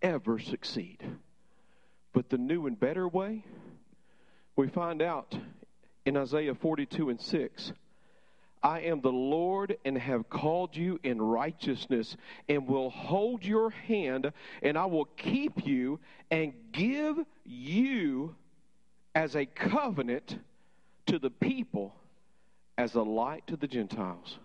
[0.00, 1.02] ever succeed.
[2.12, 3.44] But the new and better way,
[4.56, 5.36] we find out
[6.04, 7.72] in Isaiah 42 and 6
[8.62, 12.16] I am the Lord and have called you in righteousness
[12.48, 15.98] and will hold your hand and I will keep you
[16.30, 18.36] and give you
[19.14, 20.38] as a covenant
[21.06, 21.94] to the people
[22.78, 24.38] as a light to the Gentiles.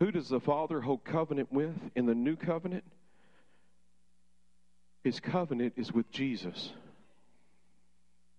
[0.00, 2.84] Who does the Father hold covenant with in the new covenant?
[5.02, 6.72] His covenant is with Jesus.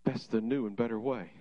[0.06, 1.32] That's the new and better way.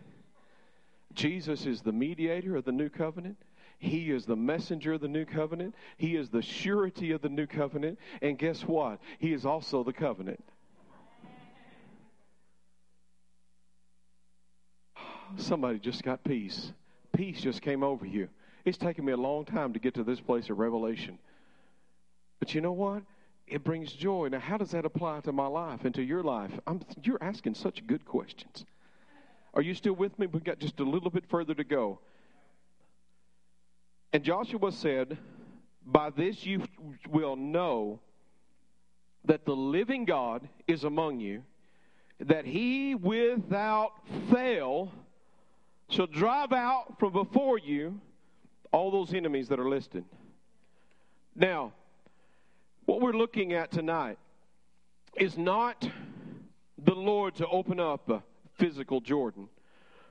[1.18, 3.38] Jesus is the mediator of the new covenant.
[3.80, 5.74] He is the messenger of the new covenant.
[5.96, 7.98] He is the surety of the new covenant.
[8.22, 9.00] And guess what?
[9.18, 10.44] He is also the covenant.
[15.36, 16.72] Somebody just got peace.
[17.12, 18.28] Peace just came over you.
[18.64, 21.18] It's taken me a long time to get to this place of revelation.
[22.38, 23.02] But you know what?
[23.48, 24.28] It brings joy.
[24.28, 26.52] Now, how does that apply to my life and to your life?
[26.64, 28.64] I'm, you're asking such good questions.
[29.54, 30.26] Are you still with me?
[30.26, 32.00] We've got just a little bit further to go.
[34.12, 35.18] And Joshua said,
[35.84, 36.62] By this you
[37.08, 38.00] will know
[39.24, 41.42] that the living God is among you,
[42.20, 43.92] that he without
[44.30, 44.92] fail
[45.90, 48.00] shall drive out from before you
[48.72, 50.04] all those enemies that are listed.
[51.34, 51.72] Now,
[52.84, 54.18] what we're looking at tonight
[55.16, 55.88] is not
[56.76, 58.18] the Lord to open up uh,
[58.58, 59.48] physical Jordan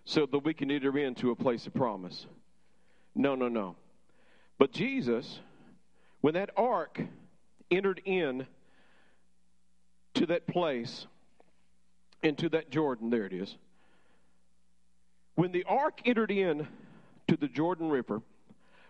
[0.05, 2.25] so that we can enter into a place of promise.
[3.13, 3.75] No, no, no.
[4.57, 5.39] But Jesus,
[6.21, 7.01] when that ark
[7.69, 8.47] entered in
[10.15, 11.07] to that place,
[12.23, 13.55] into that Jordan, there it is.
[15.35, 16.67] When the ark entered in
[17.27, 18.21] to the Jordan River,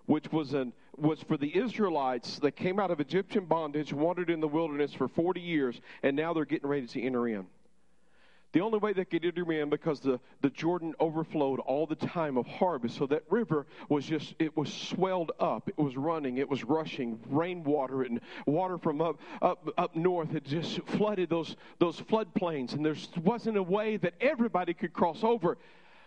[0.05, 4.39] which was an was for the Israelites that came out of Egyptian bondage, wandered in
[4.39, 7.45] the wilderness for 40 years, and now they're getting ready to enter in.
[8.57, 12.37] The only way they could enter in because the, the Jordan overflowed all the time
[12.37, 12.97] of harvest.
[12.97, 15.69] So that river was just, it was swelled up.
[15.69, 16.39] It was running.
[16.39, 17.19] It was rushing.
[17.29, 22.73] Rainwater and water from up, up, up north had just flooded those, those floodplains.
[22.73, 25.59] And there wasn't a way that everybody could cross over.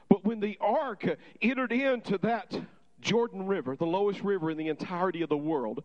[0.08, 1.06] But when the ark
[1.40, 2.60] entered into that
[3.00, 5.84] Jordan River, the lowest river in the entirety of the world,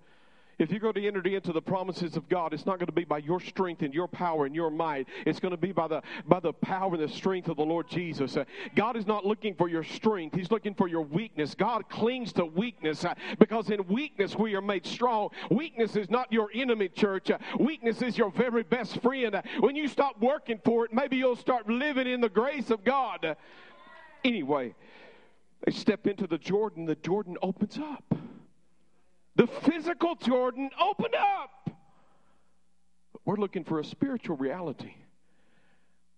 [0.58, 3.04] If you're going to enter into the promises of God, it's not going to be
[3.04, 5.08] by your strength and your power and your might.
[5.26, 7.90] It's going to be by the by the power and the strength of the Lord
[7.90, 8.38] Jesus.
[8.38, 11.56] Uh, God is not looking for your strength; He's looking for your weakness.
[11.56, 15.30] God clings to weakness uh, because in weakness we are made strong.
[15.52, 17.32] Weakness is not your enemy, church.
[17.32, 19.42] Uh, weakness is your very best friend.
[19.60, 23.36] When you stop working for it, maybe you'll start living in the grace of God.
[24.24, 24.74] Anyway,
[25.66, 26.86] they step into the Jordan.
[26.86, 28.16] The Jordan opens up.
[29.36, 31.70] The physical Jordan opened up.
[33.26, 34.94] we're looking for a spiritual reality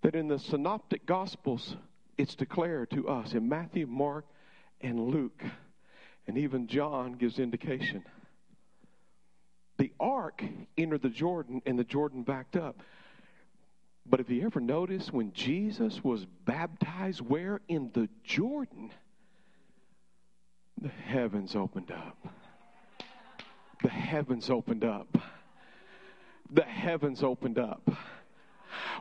[0.01, 1.75] that in the synoptic gospels
[2.17, 4.25] it's declared to us in Matthew, Mark,
[4.81, 5.43] and Luke,
[6.27, 8.03] and even John gives indication.
[9.77, 10.43] The ark
[10.77, 12.81] entered the Jordan and the Jordan backed up.
[14.05, 17.61] But if you ever notice when Jesus was baptized, where?
[17.67, 18.91] In the Jordan,
[20.79, 22.17] the heavens opened up
[23.83, 25.17] the heavens opened up.
[26.51, 27.89] The heavens opened up.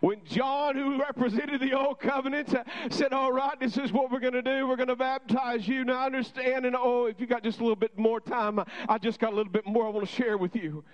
[0.00, 2.54] When John, who represented the old covenant,
[2.90, 4.66] said, All right, this is what we're going to do.
[4.66, 5.84] We're going to baptize you.
[5.84, 9.18] Now, understand, and oh, if you got just a little bit more time, I just
[9.18, 10.84] got a little bit more I want to share with you.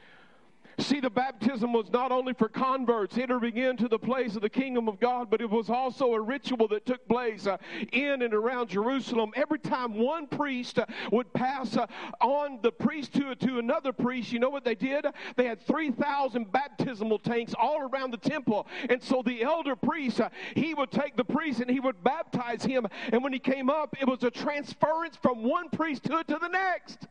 [0.79, 4.89] See, the baptism was not only for converts entering into the place of the kingdom
[4.89, 7.59] of God, but it was also a ritual that took place uh,
[7.93, 9.33] in and around Jerusalem.
[9.37, 11.87] Every time one priest uh, would pass uh,
[12.21, 15.07] on the priesthood to another priest, you know what they did?
[15.37, 18.67] They had 3,000 baptismal tanks all around the temple.
[18.89, 20.21] And so the elder priest,
[20.55, 22.87] he would take the priest and he would baptize him.
[23.13, 27.07] And when he came up, it was a transference from one priesthood to the next.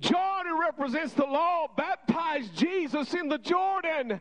[0.00, 4.20] Who represents the law, baptized Jesus in the Jordan.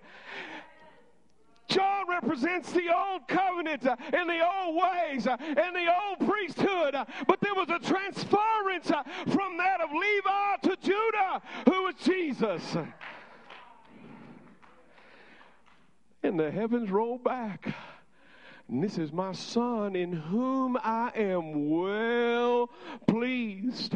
[1.68, 6.94] John represents the old covenant uh, and the old ways uh, and the old priesthood,
[6.94, 12.78] uh, but there was a transference from that of Levi to Judah, who was Jesus.
[16.22, 17.74] And the heavens rolled back.
[18.68, 22.70] And this is my son in whom I am well
[23.08, 23.96] pleased.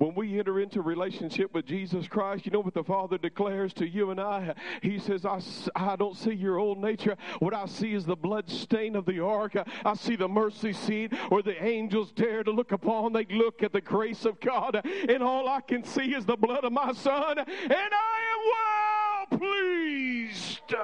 [0.00, 3.86] When we enter into relationship with Jesus Christ, you know what the Father declares to
[3.86, 4.54] you and I?
[4.80, 5.42] He says, I,
[5.76, 7.18] I don't see your old nature.
[7.38, 9.56] What I see is the blood stain of the ark.
[9.84, 13.12] I see the mercy seat where the angels dare to look upon.
[13.12, 16.64] They look at the grace of God, and all I can see is the blood
[16.64, 20.74] of my son, and I am well pleased.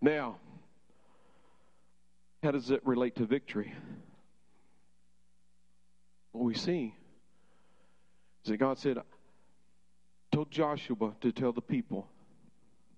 [0.00, 0.38] Now,
[2.42, 3.74] how does it relate to victory?
[6.38, 6.94] What we see
[8.44, 8.98] is that God said,
[10.30, 12.06] told Joshua to tell the people,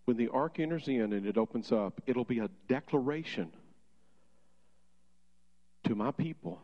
[0.05, 3.51] when the ark enters in and it opens up, it'll be a declaration
[5.85, 6.61] to my people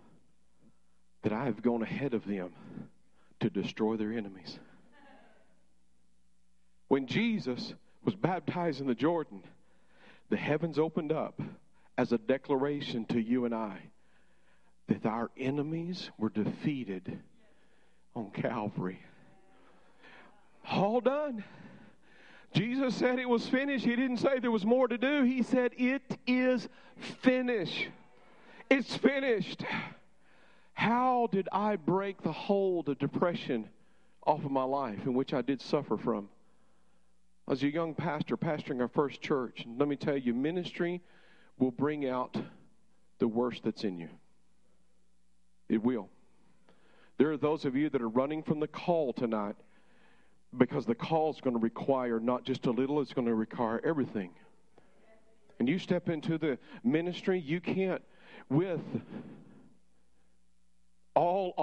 [1.23, 2.51] that I have gone ahead of them
[3.41, 4.59] to destroy their enemies.
[6.89, 9.43] When Jesus was baptized in the Jordan,
[10.29, 11.41] the heavens opened up
[11.97, 13.79] as a declaration to you and I
[14.89, 17.19] that our enemies were defeated
[18.15, 19.01] on Calvary.
[20.71, 21.45] All done.
[22.55, 23.85] Jesus said it was finished.
[23.85, 25.25] He didn't say there was more to do.
[25.25, 26.69] He said, It is
[27.21, 27.89] finished.
[28.71, 29.65] It's finished.
[30.73, 33.69] How did I break the hold of depression
[34.27, 36.29] off of my life, in which I did suffer from?
[37.49, 41.01] As a young pastor, pastoring our first church, let me tell you, ministry
[41.59, 42.37] will bring out
[43.19, 44.09] the worst that's in you.
[45.69, 46.09] It will.
[47.19, 49.57] There are those of you that are running from the call tonight
[50.57, 53.81] because the call is going to require not just a little, it's going to require
[53.85, 54.31] everything.
[55.59, 58.03] And you step into the ministry, you can't,
[58.51, 58.81] with
[61.15, 61.55] all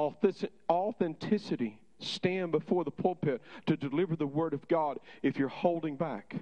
[0.70, 6.36] authenticity, stand before the pulpit to deliver the word of God if you're holding back.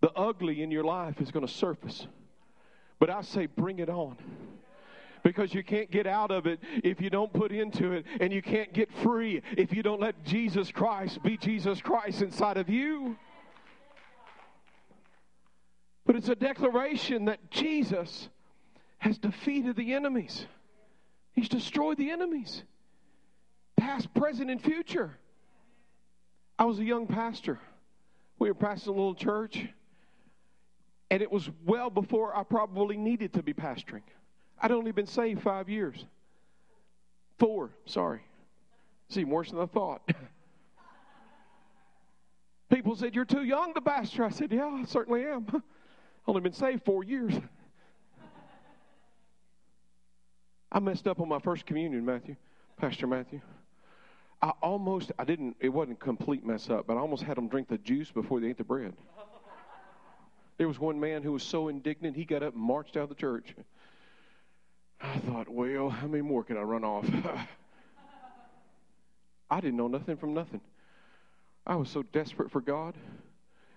[0.00, 2.06] The ugly in your life is going to surface.
[2.98, 4.16] But I say, bring it on
[5.22, 8.42] because you can't get out of it if you don't put into it, and you
[8.42, 13.16] can't get free if you don't let Jesus Christ be Jesus Christ inside of you.
[16.04, 18.28] But it's a declaration that Jesus
[18.98, 20.46] has defeated the enemies.
[21.32, 22.62] He's destroyed the enemies,
[23.76, 25.16] past, present, and future.
[26.58, 27.58] I was a young pastor.
[28.38, 29.66] We were pastoring a little church,
[31.10, 34.02] and it was well before I probably needed to be pastoring.
[34.62, 36.06] I'd only been saved five years.
[37.38, 38.20] Four, sorry.
[39.08, 40.08] See, worse than I thought.
[42.70, 44.24] People said, You're too young to pastor.
[44.24, 45.46] I said, Yeah, I certainly am.
[46.28, 47.34] only been saved four years.
[50.72, 52.36] I messed up on my first communion, Matthew,
[52.78, 53.40] Pastor Matthew.
[54.40, 57.48] I almost, I didn't, it wasn't a complete mess up, but I almost had them
[57.48, 58.94] drink the juice before they ate the bread.
[60.58, 63.08] There was one man who was so indignant, he got up and marched out of
[63.08, 63.54] the church.
[65.02, 67.08] I thought, well, how many more can I run off?
[69.50, 70.60] I didn't know nothing from nothing.
[71.66, 72.94] I was so desperate for God.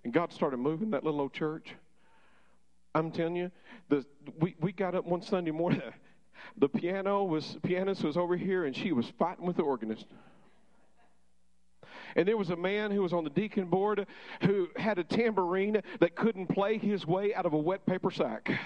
[0.03, 1.73] And God started moving that little old church.
[2.93, 3.51] I'm telling you,
[3.89, 4.05] the,
[4.39, 5.81] we, we got up one Sunday morning.
[6.57, 10.05] The piano was pianist was over here, and she was fighting with the organist.
[12.15, 14.05] And there was a man who was on the deacon board
[14.41, 18.51] who had a tambourine that couldn't play his way out of a wet paper sack.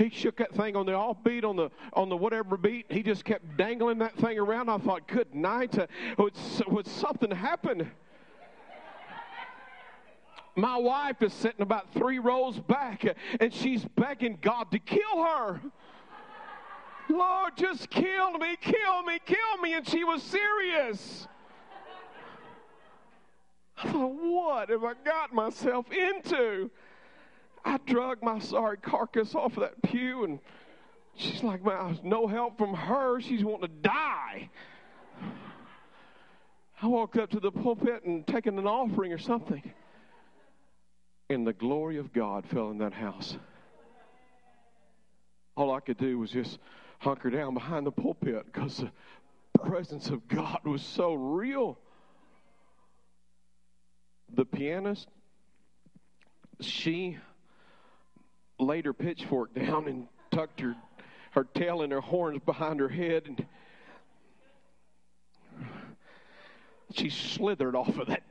[0.00, 2.86] He shook that thing on the off beat, on the on the whatever beat.
[2.88, 4.70] He just kept dangling that thing around.
[4.70, 5.78] I thought, good night.
[5.78, 5.86] Uh,
[6.16, 6.32] would,
[6.68, 7.90] would something happen?
[10.56, 13.04] My wife is sitting about three rows back
[13.40, 15.60] and she's begging God to kill her.
[17.10, 19.74] Lord, just kill me, kill me, kill me.
[19.74, 21.28] And she was serious.
[23.76, 26.70] I thought, what have I got myself into?
[27.64, 30.38] I drug my sorry carcass off of that pew, and
[31.16, 33.20] she's like, man, no help from her.
[33.20, 34.50] She's wanting to die.
[36.82, 39.62] I walked up to the pulpit and taken an offering or something.
[41.28, 43.36] And the glory of God fell in that house.
[45.56, 46.58] All I could do was just
[47.00, 48.78] hunker down behind the pulpit because
[49.52, 51.78] the presence of God was so real
[54.34, 55.08] the pianist,
[56.60, 57.18] she
[58.60, 60.76] laid her pitchfork down and tucked her,
[61.32, 63.46] her tail and her horns behind her head and
[66.94, 68.22] she slithered off of that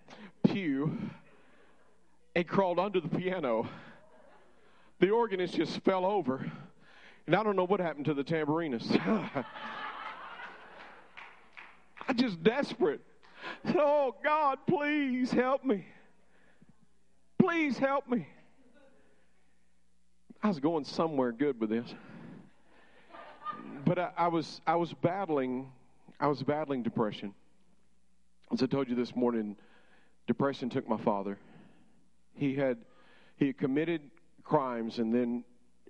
[0.43, 0.97] pew
[2.35, 3.67] and crawled under the piano.
[4.99, 6.51] The organist just fell over.
[7.25, 8.99] And I don't know what happened to the tambourinist.
[12.07, 13.01] I'm just desperate.
[13.75, 15.85] Oh, God, please help me.
[17.37, 18.27] Please help me.
[20.41, 21.93] I was going somewhere good with this.
[23.85, 25.71] But I, I, was I was battling
[26.19, 27.33] I was battling depression.
[28.51, 29.55] As I told you this morning,
[30.27, 31.37] depression took my father.
[32.33, 32.77] He had
[33.37, 34.01] he had committed
[34.43, 35.43] crimes and then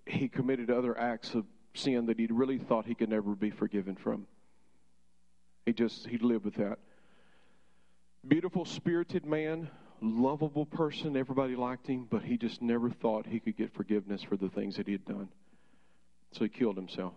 [0.06, 3.96] he committed other acts of sin that he really thought he could never be forgiven
[3.96, 4.26] from.
[5.66, 6.80] He just he lived with that
[8.28, 9.70] beautiful, spirited man,
[10.02, 11.18] lovable person.
[11.18, 14.78] Everybody liked him, but he just never thought he could get forgiveness for the things
[14.78, 15.30] that he had done.
[16.32, 17.14] So he killed himself.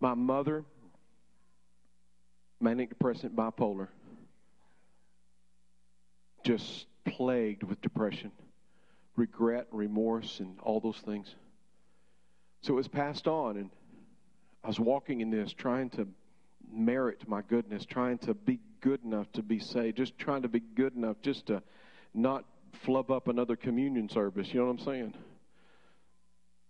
[0.00, 0.64] My mother,
[2.60, 3.88] manic depressant, bipolar,
[6.44, 8.32] just plagued with depression,
[9.16, 11.34] regret, remorse, and all those things.
[12.62, 13.70] So it was passed on, and
[14.64, 16.08] I was walking in this, trying to
[16.72, 20.60] merit my goodness, trying to be good enough to be saved, just trying to be
[20.60, 21.62] good enough just to
[22.12, 22.44] not
[22.84, 24.52] flub up another communion service.
[24.52, 25.14] You know what I'm saying?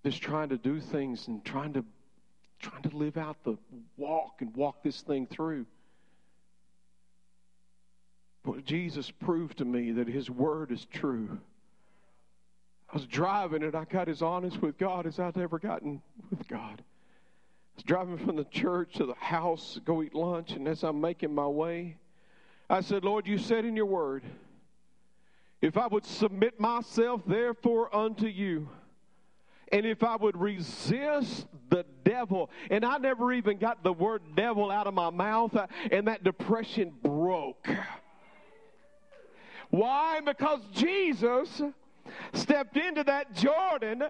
[0.05, 1.85] Just trying to do things and trying to
[2.61, 3.57] trying to live out the
[3.97, 5.67] walk and walk this thing through.
[8.45, 11.41] But Jesus proved to me that His Word is true.
[12.89, 16.47] I was driving and I got as honest with God as I'd ever gotten with
[16.47, 16.83] God.
[16.83, 20.83] I was driving from the church to the house to go eat lunch, and as
[20.83, 21.97] I'm making my way,
[22.69, 24.23] I said, Lord, you said in your word,
[25.61, 28.69] if I would submit myself, therefore, unto you,
[29.71, 34.71] and if I would resist the devil, and I never even got the word devil
[34.71, 37.69] out of my mouth, uh, and that depression broke.
[39.71, 40.21] Why?
[40.21, 41.63] Because Jesus
[42.35, 44.05] stepped into that Jordan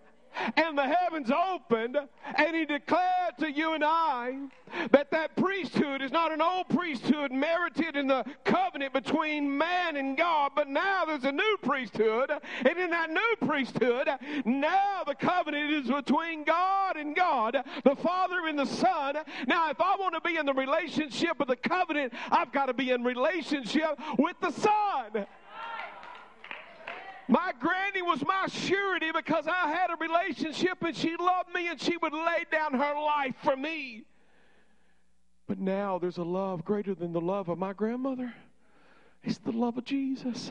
[0.56, 1.96] and the heavens opened,
[2.36, 4.48] and he declared to you and I
[4.90, 10.16] that that priesthood is not an old priesthood merited in the covenant between man and
[10.16, 14.08] God, but now there's a new priesthood, and in that new priesthood,
[14.44, 19.16] now the covenant is between God and God, the Father and the Son.
[19.46, 22.74] Now, if I want to be in the relationship of the covenant, I've got to
[22.74, 25.26] be in relationship with the Son.
[27.32, 31.80] My granny was my surety because I had a relationship and she loved me and
[31.80, 34.02] she would lay down her life for me.
[35.46, 38.34] But now there's a love greater than the love of my grandmother.
[39.22, 40.50] It's the love of Jesus.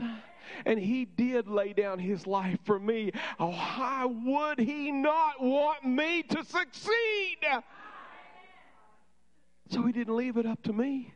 [0.66, 3.12] And he did lay down his life for me.
[3.40, 7.38] Oh, why would he not want me to succeed?
[9.70, 11.14] So he didn't leave it up to me.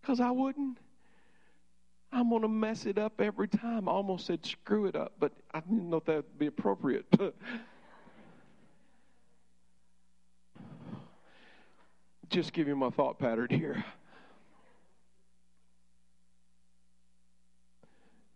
[0.00, 0.78] Because I wouldn't.
[2.14, 3.88] I'm going to mess it up every time.
[3.88, 7.06] I almost said screw it up, but I didn't know if that would be appropriate.
[12.30, 13.84] Just give you my thought pattern here.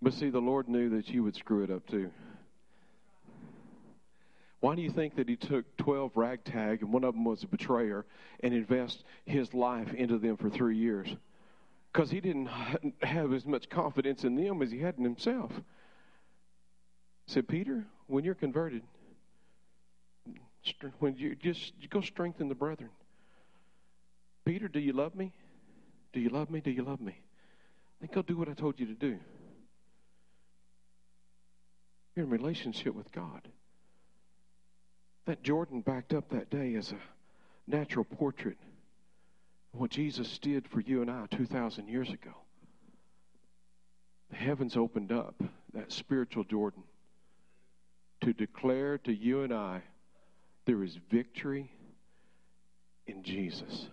[0.03, 2.11] But see, the Lord knew that you would screw it up too.
[4.59, 7.47] Why do you think that he took 12 ragtag and one of them was a
[7.47, 8.05] betrayer
[8.41, 11.09] and invest his life into them for three years?
[11.93, 12.49] Because he didn't
[13.03, 15.51] have as much confidence in them as he had in himself.
[17.27, 18.83] He said, Peter, when you're converted,
[20.99, 22.91] when you just you go strengthen the brethren.
[24.45, 25.33] Peter, do you love me?
[26.13, 26.61] Do you love me?
[26.61, 27.19] Do you love me?
[28.01, 29.19] Then go do what I told you to do.
[32.15, 33.49] You're in relationship with God.
[35.27, 36.99] That Jordan backed up that day as a
[37.67, 38.59] natural portrait
[39.79, 42.33] what Jesus did for you and I 2,000 years ago.
[44.31, 45.35] The heavens opened up,
[45.73, 46.83] that spiritual Jordan,
[48.21, 49.83] to declare to you and I
[50.67, 51.73] there is victory
[53.07, 53.87] in Jesus.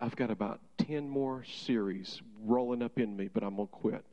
[0.00, 4.04] I've got about 10 more series rolling up in me, but I'm going to quit.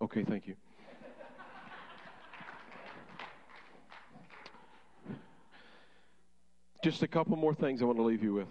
[0.00, 0.54] Okay, thank you.
[6.82, 8.48] Just a couple more things I want to leave you with.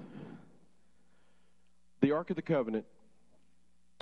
[1.99, 2.85] The Ark of the Covenant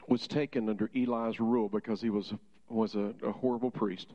[0.07, 2.31] was taken under Eli's rule because he was
[2.69, 4.13] was a, a horrible priest.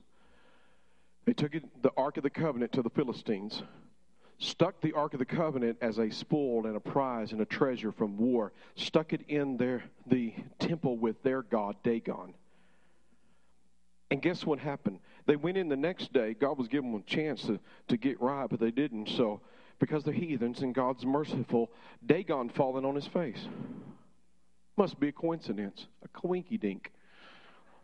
[1.24, 3.64] They took it, the Ark of the Covenant to the Philistines,
[4.38, 7.90] stuck the Ark of the Covenant as a spoil and a prize and a treasure
[7.90, 12.34] from war, stuck it in their the temple with their god Dagon.
[14.12, 15.00] And guess what happened?
[15.26, 16.34] They went in the next day.
[16.34, 17.58] God was giving them a chance to,
[17.88, 19.08] to get right, but they didn't.
[19.08, 19.40] So
[19.78, 21.70] because they're heathens and God's merciful,
[22.04, 23.48] Dagon falling on his face.
[24.76, 26.92] Must be a coincidence, a coinky dink.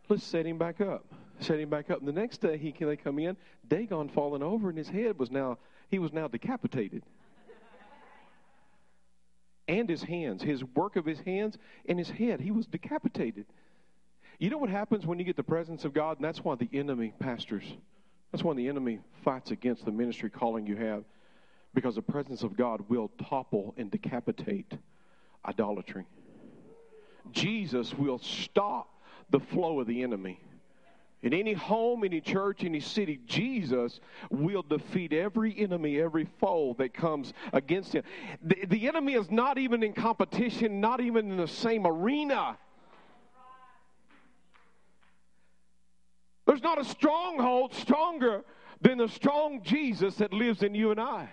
[0.09, 1.05] Let's set him back up.
[1.39, 2.01] Set him back up.
[2.01, 3.37] And the next day he they come in,
[3.69, 7.03] Dagon falling over, and his head was now he was now decapitated.
[9.69, 13.47] and his hands, his work of his hands and his head, he was decapitated.
[14.39, 16.17] You know what happens when you get the presence of God?
[16.17, 17.65] And that's why the enemy, pastors,
[18.33, 21.05] that's why the enemy fights against the ministry calling you have
[21.75, 24.73] because the presence of God will topple and decapitate
[25.47, 26.07] idolatry.
[27.33, 28.89] Jesus will stop
[29.31, 30.41] the flow of the enemy.
[31.23, 34.01] In any home, any church, any city, Jesus
[34.31, 38.05] will defeat every enemy, every foe that comes against him.
[38.43, 42.57] The, the enemy is not even in competition, not even in the same arena.
[46.47, 48.43] There's not a stronghold stronger
[48.81, 51.29] than the strong Jesus that lives in you and I.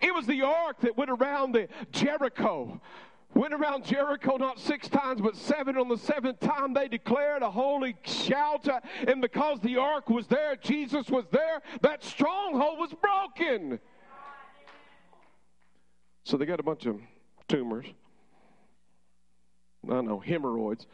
[0.00, 2.80] It was the ark that went around the Jericho.
[3.34, 5.78] Went around Jericho not six times, but seven.
[5.78, 8.68] On the seventh time, they declared a holy shout.
[8.68, 13.80] Uh, and because the ark was there, Jesus was there, that stronghold was broken.
[16.24, 17.00] So they got a bunch of
[17.48, 17.86] tumors.
[19.90, 20.86] I know, hemorrhoids.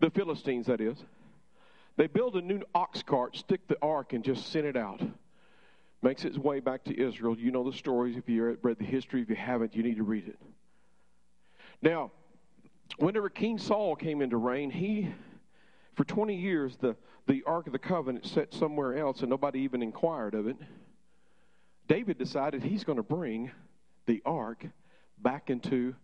[0.00, 0.98] The Philistines, that is.
[1.96, 5.00] They build a new ox cart, stick the ark, and just send it out
[6.06, 7.36] makes its way back to Israel.
[7.36, 8.16] You know the stories.
[8.16, 10.38] If you read the history, if you haven't, you need to read it.
[11.82, 12.12] Now,
[12.98, 15.12] whenever King Saul came into reign, he,
[15.96, 16.94] for 20 years, the,
[17.26, 20.56] the Ark of the Covenant sat somewhere else and nobody even inquired of it.
[21.88, 23.50] David decided he's going to bring
[24.06, 24.64] the Ark
[25.18, 25.96] back into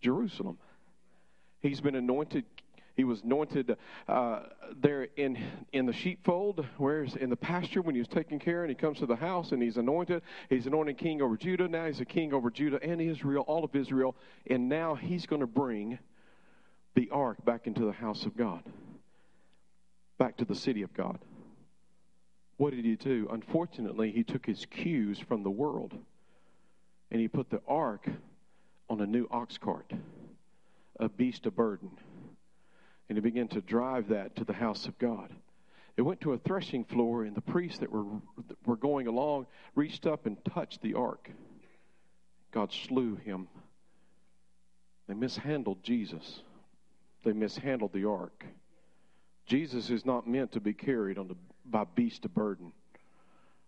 [0.00, 0.58] Jerusalem.
[1.58, 2.44] He's been anointed
[2.94, 3.76] he was anointed
[4.06, 4.40] uh,
[4.80, 5.38] there in,
[5.72, 8.98] in the sheepfold, whereas in the pasture when he was taking care, and he comes
[8.98, 10.22] to the house and he's anointed.
[10.50, 11.68] He's anointed king over Judah.
[11.68, 14.14] Now he's a king over Judah and Israel, all of Israel.
[14.48, 15.98] And now he's going to bring
[16.94, 18.62] the ark back into the house of God,
[20.18, 21.18] back to the city of God.
[22.58, 23.26] What did he do?
[23.32, 25.94] Unfortunately, he took his cues from the world
[27.10, 28.06] and he put the ark
[28.90, 29.90] on a new ox cart,
[31.00, 31.90] a beast of burden
[33.12, 35.28] and he began to drive that to the house of God.
[35.98, 38.06] It went to a threshing floor, and the priests that were,
[38.64, 41.30] were going along reached up and touched the ark.
[42.52, 43.48] God slew him.
[45.08, 46.40] They mishandled Jesus,
[47.22, 48.46] they mishandled the ark.
[49.44, 51.36] Jesus is not meant to be carried on the,
[51.66, 52.72] by beast of burden,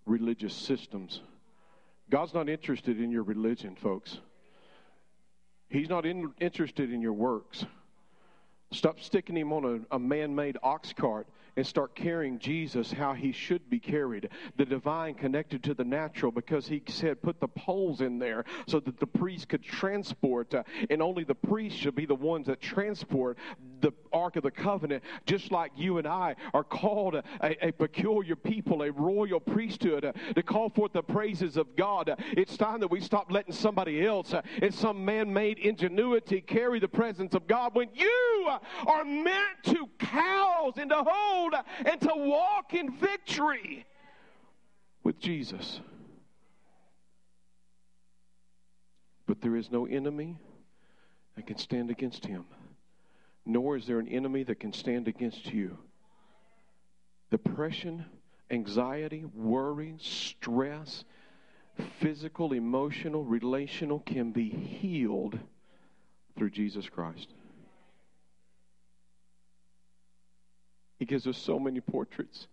[0.07, 1.20] religious systems.
[2.09, 4.20] God's not interested in your religion, folks.
[5.68, 7.66] He's not in, interested in your works.
[8.75, 13.12] Stop sticking him on a, a man made ox cart and start carrying Jesus how
[13.12, 14.29] he should be carried.
[14.57, 18.81] The divine connected to the natural because he said, put the poles in there so
[18.81, 22.61] that the priest could transport, uh, and only the priest should be the ones that
[22.61, 23.39] transport
[23.85, 28.35] the Ark of the Covenant, just like you and I are called a, a, peculiar
[28.35, 32.09] people, a royal priesthood, uh, to call forth the praises of God.
[32.09, 36.41] Uh, it's time that we stop letting somebody else, uh, in some man made ingenuity,
[36.41, 38.49] carry the presence of God when you
[38.87, 41.55] are meant to house and to hold
[41.85, 43.87] and to walk in victory
[45.03, 45.80] with Jesus.
[49.26, 50.39] But there is no enemy
[51.37, 52.45] that can stand against him,
[53.47, 55.76] nor is there an enemy that can stand against you.
[57.30, 58.05] Depression,
[58.51, 61.05] anxiety, worry, stress,
[62.01, 65.38] physical, emotional, relational can be healed
[66.36, 67.28] through Jesus Christ.
[70.99, 72.47] He gives us so many portraits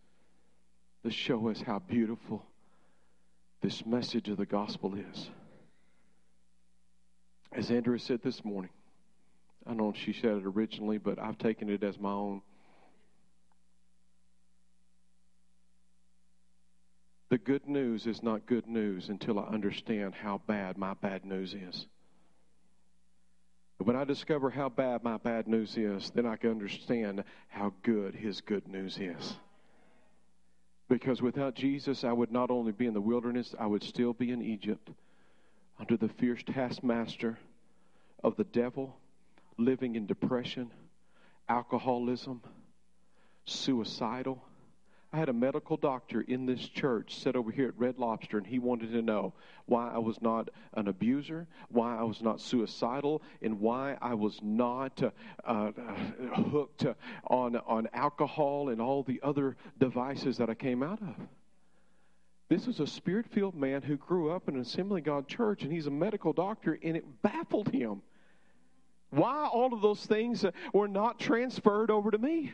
[1.03, 2.45] that show us how beautiful
[3.61, 5.29] this message of the gospel is.
[7.51, 8.71] As Andrea said this morning,
[9.65, 12.41] I know she said it originally, but I've taken it as my own.
[17.29, 21.53] The good news is not good news until I understand how bad my bad news
[21.53, 21.87] is.
[23.77, 28.15] When I discover how bad my bad news is, then I can understand how good
[28.15, 29.37] his good news is.
[30.87, 34.31] Because without Jesus, I would not only be in the wilderness, I would still be
[34.31, 34.89] in Egypt
[35.79, 37.39] under the fierce taskmaster
[38.23, 38.97] of the devil,
[39.65, 40.71] living in depression,
[41.47, 42.41] alcoholism,
[43.45, 44.43] suicidal.
[45.13, 48.47] I had a medical doctor in this church sit over here at Red Lobster, and
[48.47, 49.33] he wanted to know
[49.65, 54.39] why I was not an abuser, why I was not suicidal, and why I was
[54.41, 55.11] not uh,
[55.45, 55.71] uh,
[56.33, 56.85] hooked
[57.27, 61.15] on, on alcohol and all the other devices that I came out of.
[62.47, 65.73] This is a spirit filled man who grew up in an Assembly God church, and
[65.73, 68.01] he's a medical doctor, and it baffled him
[69.11, 72.53] why all of those things were not transferred over to me.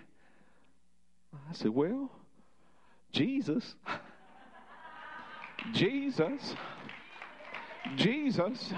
[1.33, 2.11] I said, Well,
[3.11, 3.75] Jesus,
[5.71, 6.55] Jesus,
[7.95, 8.73] Jesus,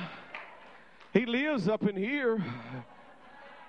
[1.14, 2.44] He lives up in here.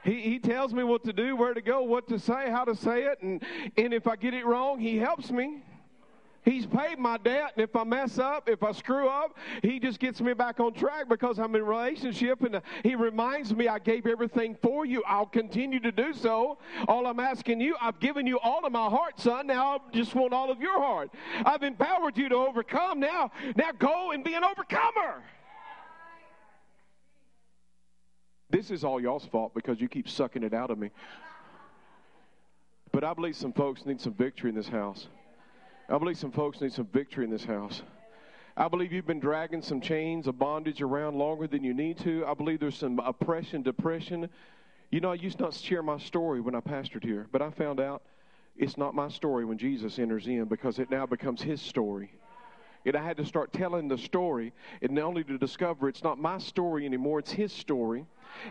[0.03, 2.75] He, he tells me what to do, where to go, what to say, how to
[2.75, 3.43] say it, and,
[3.77, 5.63] and if I get it wrong, He helps me.
[6.43, 9.99] He's paid my debt, and if I mess up, if I screw up, he just
[9.99, 13.79] gets me back on track because I'm in relationship, and uh, he reminds me I
[13.79, 15.03] gave everything for you.
[15.07, 16.57] I'll continue to do so.
[16.89, 19.49] All I'm asking you, I've given you all of my heart, son.
[19.49, 21.11] Now I just want all of your heart.
[21.45, 23.01] I've empowered you to overcome.
[23.01, 25.23] Now, now go and be an overcomer.
[28.49, 30.91] This is all y'all's fault because you keep sucking it out of me.
[32.93, 35.07] But I believe some folks need some victory in this house.
[35.91, 37.83] I believe some folks need some victory in this house.
[38.57, 42.25] I believe you've been dragging some chains of bondage around longer than you need to.
[42.27, 44.29] I believe there's some oppression, depression.
[44.93, 47.51] You know, I used not to share my story when I pastored here, but I
[47.51, 48.03] found out
[48.57, 52.13] it's not my story when Jesus enters in because it now becomes his story.
[52.87, 56.39] And I had to start telling the story, and only to discover it's not my
[56.39, 58.07] story anymore, it's his story.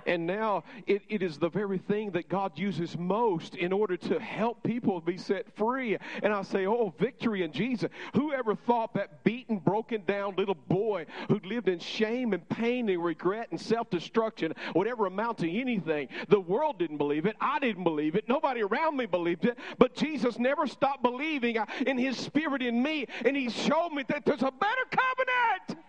[0.06, 4.20] And now it, it is the very thing that God uses most in order to
[4.20, 5.98] help people be set free.
[6.24, 7.90] And I say, Oh, victory in Jesus.
[8.14, 13.04] Whoever thought that beaten, broken down little boy who lived in shame and pain and
[13.04, 16.08] regret and self destruction would ever amount to anything?
[16.28, 17.36] The world didn't believe it.
[17.40, 18.28] I didn't believe it.
[18.28, 19.58] Nobody around me believed it.
[19.78, 23.08] But Jesus never stopped believing in his spirit in me.
[23.26, 25.84] And he showed me that there's a better covenant.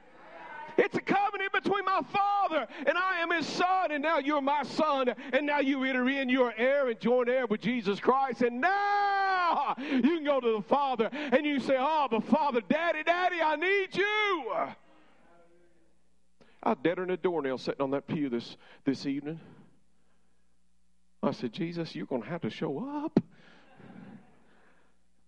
[0.77, 2.01] It's a covenant between my
[2.51, 6.09] Father and I am His Son, and now you're my Son, and now you enter
[6.09, 10.57] in, you're heir and joint heir with Jesus Christ, and now you can go to
[10.57, 14.53] the Father and you say, Oh, but Father, Daddy, Daddy, I need you.
[16.63, 19.41] I was deader than a doornail sitting on that pew this, this evening.
[21.23, 23.21] I said, Jesus, you're going to have to show up.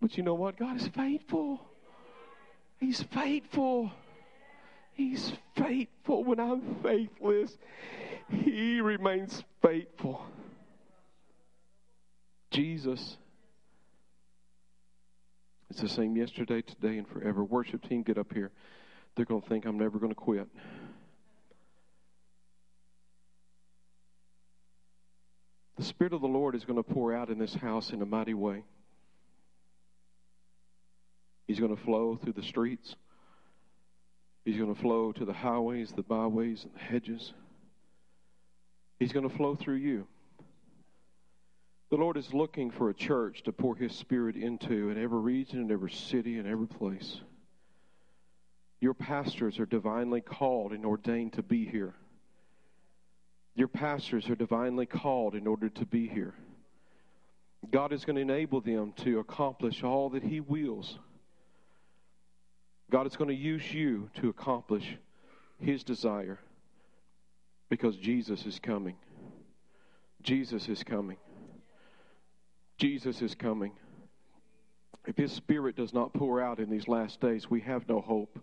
[0.00, 0.56] But you know what?
[0.56, 1.60] God is faithful.
[2.80, 3.92] He's faithful.
[4.94, 7.56] He's faithful when I'm faithless.
[8.28, 10.24] He remains faithful.
[12.50, 13.16] Jesus.
[15.70, 17.42] It's the same yesterday, today, and forever.
[17.42, 18.50] Worship team, get up here.
[19.16, 20.46] They're going to think I'm never going to quit.
[25.78, 28.06] The Spirit of the Lord is going to pour out in this house in a
[28.06, 28.64] mighty way.
[31.46, 32.94] He's going to flow through the streets.
[34.44, 37.32] He's going to flow to the highways, the byways, and the hedges.
[38.98, 40.06] He's going to flow through you.
[41.90, 45.60] The Lord is looking for a church to pour His Spirit into in every region,
[45.60, 47.20] in every city, in every place.
[48.80, 51.94] Your pastors are divinely called and ordained to be here.
[53.54, 56.34] Your pastors are divinely called in order to be here.
[57.70, 60.98] God is going to enable them to accomplish all that He wills.
[62.92, 64.98] God is going to use you to accomplish
[65.58, 66.38] His desire
[67.70, 68.96] because Jesus is coming.
[70.22, 71.16] Jesus is coming.
[72.76, 73.72] Jesus is coming.
[75.06, 78.38] If His Spirit does not pour out in these last days, we have no hope.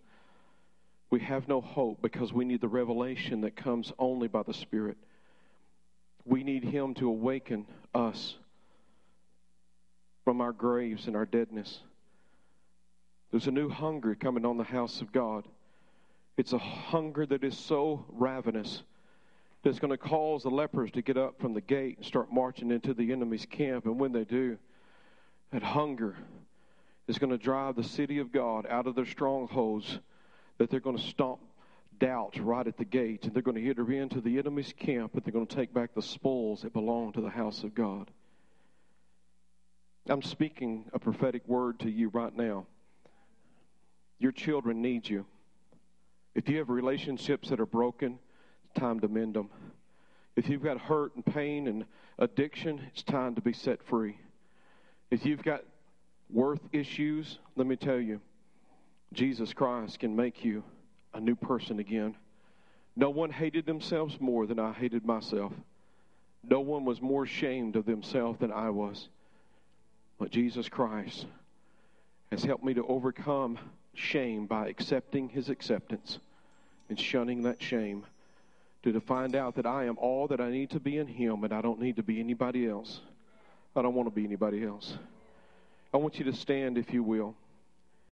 [1.11, 4.97] We have no hope because we need the revelation that comes only by the Spirit.
[6.25, 8.35] We need Him to awaken us
[10.23, 11.81] from our graves and our deadness.
[13.31, 15.45] There's a new hunger coming on the house of God.
[16.37, 18.83] It's a hunger that is so ravenous
[19.63, 22.71] that's going to cause the lepers to get up from the gate and start marching
[22.71, 23.85] into the enemy's camp.
[23.85, 24.57] And when they do,
[25.51, 26.15] that hunger
[27.07, 29.99] is going to drive the city of God out of their strongholds,
[30.57, 31.39] that they're going to stomp
[31.99, 35.23] doubt right at the gate, and they're going to enter into the enemy's camp, and
[35.23, 38.09] they're going to take back the spoils that belong to the house of God.
[40.07, 42.65] I'm speaking a prophetic word to you right now.
[44.19, 45.25] Your children need you.
[46.35, 48.19] If you have relationships that are broken,
[48.65, 49.49] it's time to mend them.
[50.35, 51.85] If you've got hurt and pain and
[52.17, 54.17] addiction, it's time to be set free.
[55.09, 55.63] If you've got
[56.29, 58.21] worth issues, let me tell you,
[59.13, 60.63] Jesus Christ can make you
[61.13, 62.15] a new person again.
[62.95, 65.53] No one hated themselves more than I hated myself.
[66.43, 69.09] No one was more ashamed of themselves than I was.
[70.19, 71.25] But Jesus Christ
[72.31, 73.57] has helped me to overcome
[73.93, 76.19] shame by accepting his acceptance
[76.89, 78.05] and shunning that shame
[78.83, 81.53] to find out that I am all that I need to be in him and
[81.53, 83.01] I don't need to be anybody else.
[83.75, 84.97] I don't want to be anybody else.
[85.93, 87.35] I want you to stand, if you will.